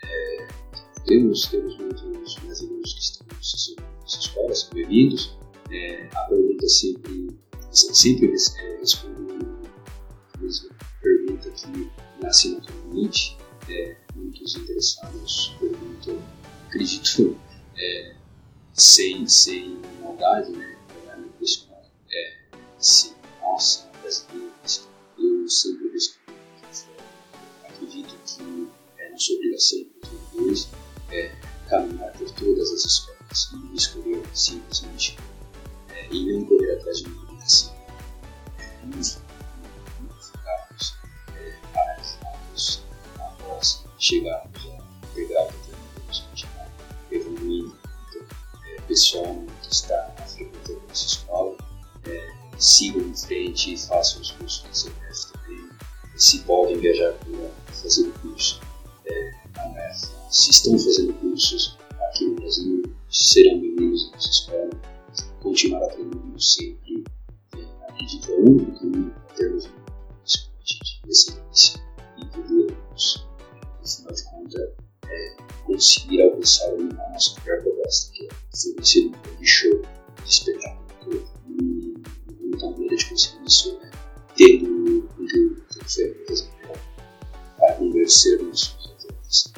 [0.04, 0.48] É,
[1.06, 3.74] temos, temos muitos brasileiros que estão nas
[4.08, 5.38] escolas, bem-vindos.
[5.72, 7.30] É, a pergunta sempre,
[7.72, 9.34] sempre é, respondo
[10.34, 10.70] a mesma
[11.02, 13.38] pergunta que naturalmente.
[13.68, 16.20] É, muitos interessados perguntam,
[16.68, 17.38] acredito,
[17.78, 18.16] é,
[18.74, 20.80] sem, sem maldade, né?
[21.42, 21.84] Escola.
[22.12, 22.38] É,
[22.78, 26.38] se, nossa, brasileiros, eu sempre respondo.
[27.64, 28.68] Acredito que
[28.98, 29.86] é nossa obrigação,
[30.34, 30.68] dois,
[31.12, 31.36] é
[31.70, 35.18] caminhar por todas as escolas e escolher simplesmente
[35.90, 37.76] é, e não correr atrás de uma educação.
[38.58, 38.86] É,
[44.00, 46.72] chegarmos a pegar o que temos continuar
[47.12, 47.76] evoluindo.
[48.10, 48.28] Então,
[48.66, 51.58] é, pessoal que está frequentando essa escola,
[52.06, 55.70] é, sigam em frente, façam os cursos da CPF também.
[56.16, 58.62] Se podem viajar para fazer o curso,
[59.06, 59.40] é,
[60.30, 61.78] se estão fazendo cursos
[62.08, 64.70] aqui no Brasil, serão bem-vindos nessa escola,
[65.42, 67.04] continuar aprendendo sempre.
[67.58, 69.66] É, acredito é o único termos
[75.80, 79.82] conseguir alcançar a nossa própria proposta, que é fornecer um grande show
[80.26, 81.30] de espetáculo.
[81.48, 81.94] E
[82.28, 83.90] a única maneira de conseguir isso é
[84.36, 86.50] tendo conteúdo, tendo ferramentas
[87.58, 89.54] para convencermos os atletas.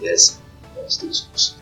[0.00, 0.44] E essa é.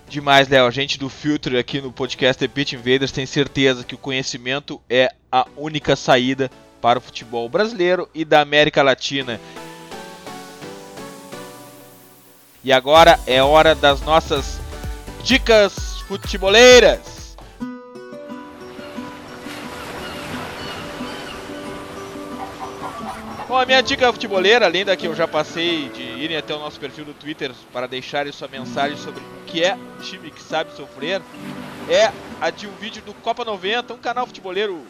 [0.08, 0.66] Demais, Léo.
[0.66, 5.08] A gente do Filter aqui no podcast Pitch Invaders tem certeza que o conhecimento é
[5.30, 6.50] a única saída
[6.80, 9.40] para o futebol brasileiro e da América Latina.
[12.64, 14.60] E agora é hora das nossas
[15.24, 17.36] dicas futeboleiras.
[23.48, 26.58] Bom, a minha dica futeboleira, além da que eu já passei de irem até o
[26.58, 30.40] nosso perfil do Twitter para deixarem sua mensagem sobre o que é um time que
[30.40, 31.20] sabe sofrer,
[31.88, 34.86] é a de um vídeo do Copa 90, um canal futeboleiro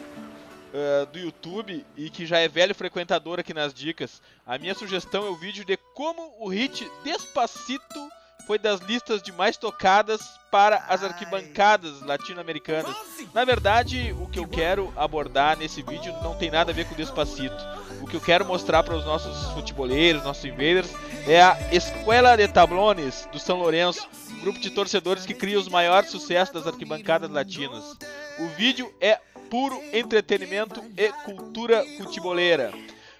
[0.73, 4.21] uh, do YouTube e que já é velho frequentador aqui nas dicas.
[4.45, 8.09] A minha sugestão é o vídeo de como o hit Despacito
[8.45, 10.21] foi das listas de mais tocadas
[10.51, 12.93] para as arquibancadas latino-americanas.
[13.33, 16.93] Na verdade, o que eu quero abordar nesse vídeo não tem nada a ver com
[16.93, 17.55] o Despacito.
[18.01, 20.91] O que eu quero mostrar para os nossos futeboleiros, nossos invaders,
[21.25, 24.07] é a Escuela de Tablones do São Lourenço,
[24.41, 27.97] grupo de torcedores que cria os maiores sucessos das arquibancadas latinas.
[28.39, 29.19] O vídeo é
[29.53, 32.73] puro entretenimento e cultura futeboleira.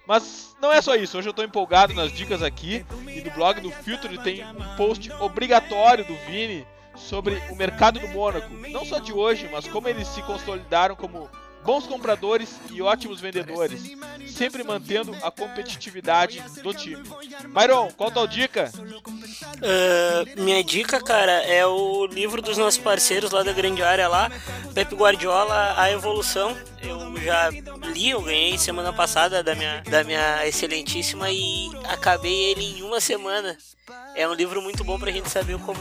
[0.08, 3.62] Mas não é só isso, hoje eu estou empolgado nas dicas aqui e do blog
[3.62, 6.66] do Filtro tem um post obrigatório do Vini
[6.96, 11.30] sobre o mercado do Mônaco, não só de hoje, mas como eles se consolidaram como
[11.64, 13.82] bons compradores e ótimos vendedores,
[14.28, 17.04] sempre mantendo a competitividade do time.
[17.48, 18.72] Myron, qual tua dica?
[18.76, 24.30] Uh, minha dica, cara, é o livro dos nossos parceiros lá da grande área lá,
[24.74, 26.56] Pepe Guardiola, A Evolução.
[26.82, 27.50] Eu já
[27.94, 33.00] li, eu ganhei semana passada da minha, da minha excelentíssima e acabei ele em uma
[33.00, 33.58] semana.
[34.16, 35.80] É um livro muito bom pra gente saber como,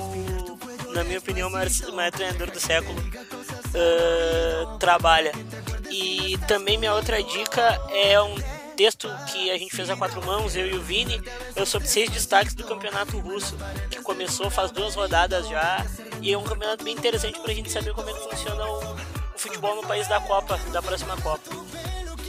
[0.93, 2.99] na minha opinião, o maior, maior treinador do século
[3.73, 5.33] uh, trabalha.
[5.93, 8.35] E também minha outra dica é um
[8.75, 11.23] texto que a gente fez a quatro mãos, eu e o Vini,
[11.55, 13.55] eu sobre seis destaques do campeonato russo,
[13.91, 15.85] que começou faz duas rodadas já,
[16.23, 18.95] e é um campeonato bem interessante pra gente saber como é que funciona o,
[19.35, 21.51] o futebol no país da Copa, da próxima Copa.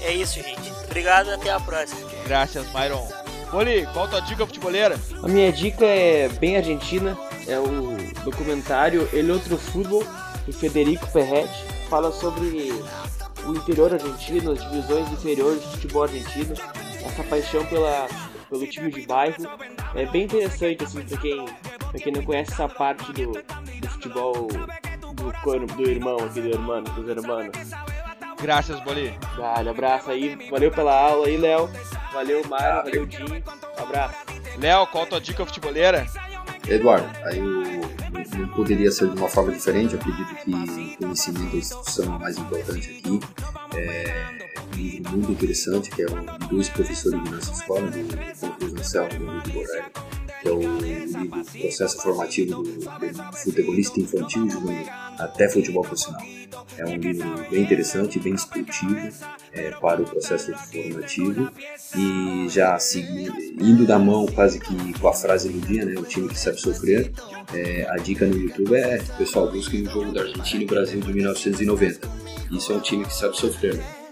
[0.01, 0.69] É isso, gente.
[0.83, 2.01] Obrigado, até a próxima.
[2.25, 3.07] Graças, Myron.
[3.49, 4.99] Boli, qual a tua dica futeboleira?
[5.21, 7.95] A minha dica é bem argentina, é o
[8.25, 10.03] documentário El Outro Futebol,
[10.45, 11.53] do Federico Perretti,
[11.89, 12.73] fala sobre
[13.45, 16.53] o interior argentino, as divisões inferiores do futebol argentino,
[17.05, 18.07] essa paixão pela,
[18.49, 19.35] pelo time de bairro.
[19.95, 21.45] É bem interessante assim, para quem,
[21.91, 26.83] pra quem não conhece essa parte do, do futebol do, do irmão aqui, do irmão,
[26.83, 27.51] dos irmãos.
[28.41, 29.17] Graças, Boli.
[29.37, 30.35] Vale, abraço aí.
[30.49, 31.69] Valeu pela aula aí, Léo.
[32.11, 32.83] Valeu, Mário.
[32.83, 33.43] Valeu, Dinho.
[33.77, 34.15] Abraço.
[34.57, 36.05] Léo, qual a tua dica futeboleira?
[36.67, 38.22] Eduardo, aí não
[38.55, 39.93] poderia ser de uma forma diferente.
[39.93, 43.19] Eu acredito que conhecimento é a instrução mais importante aqui.
[43.75, 48.75] É um livro muito interessante, que é um dois professores de nossa escola, do Concurso
[48.77, 49.91] Anselmo do Luiz Borrelli,
[50.43, 52.81] que é o livro Processo Formativo do
[53.43, 54.85] Futebolista Infantil e Juvenil
[55.17, 56.21] até Futebol Profissional.
[56.77, 58.95] É um livro bem interessante, bem instrutivo
[59.53, 61.49] é, para o processo formativo
[61.95, 66.03] e já seguindo, indo da mão quase que com a frase do dia, né, o
[66.03, 67.11] time que sabe sofrer,
[67.53, 71.13] é, a dica no YouTube é, pessoal, busquem o jogo da Argentina e Brasil de
[71.13, 72.09] 1990.
[72.51, 73.75] Isso é um time que sabe sofrer.
[73.75, 74.02] Né?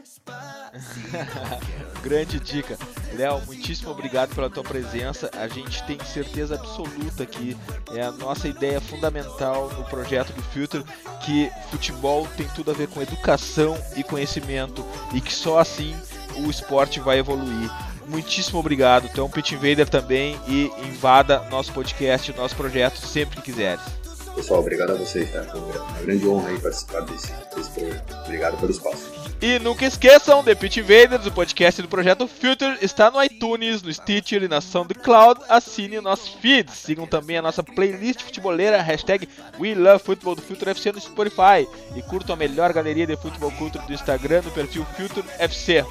[2.01, 2.77] Grande dica.
[3.13, 5.29] Léo, muitíssimo obrigado pela tua presença.
[5.37, 7.57] A gente tem certeza absoluta que
[7.93, 10.83] é a nossa ideia fundamental no projeto do Filter
[11.25, 15.95] que futebol tem tudo a ver com educação e conhecimento e que só assim
[16.37, 17.69] o esporte vai evoluir.
[18.07, 19.09] Muitíssimo obrigado.
[19.09, 24.00] Tu é um Pit Invader também e invada nosso podcast, nosso projeto sempre que quiseres.
[24.35, 25.43] Pessoal, obrigado a vocês, tá?
[25.43, 28.01] Foi uma grande honra aí participar desse, desse programa.
[28.25, 29.11] Obrigado pelo espaço.
[29.41, 33.91] E nunca esqueçam, The Pit Invaders, o podcast do projeto Filter, está no iTunes, no
[33.91, 35.41] Stitcher e na SoundCloud.
[35.49, 36.71] Assine o nosso feed.
[36.71, 39.27] Sigam também a nossa playlist futeboleira, hashtag
[39.59, 41.67] WeLoveFootball do Filter FC no Spotify.
[41.95, 45.83] E curtam a melhor galeria de futebol culture do Instagram no perfil Filter FC.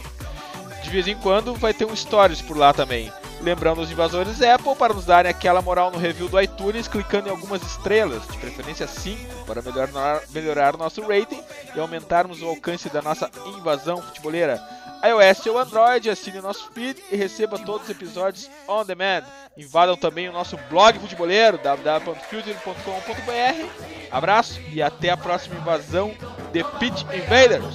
[0.83, 3.13] De vez em quando vai ter um stories por lá também.
[3.43, 7.31] Lembrando os invasores Apple para nos darem aquela moral no review do iTunes, clicando em
[7.31, 11.43] algumas estrelas, de preferência 5, para melhorar, melhorar nosso rating
[11.75, 14.61] e aumentarmos o alcance da nossa invasão futeboleira.
[15.03, 19.25] iOS ou Android, assine nosso feed e receba todos os episódios on demand.
[19.57, 23.69] Invadam também o nosso blog futeboleiro, www.future.com.br.
[24.11, 26.13] Abraço e até a próxima invasão
[26.53, 27.75] de Pitch Invaders!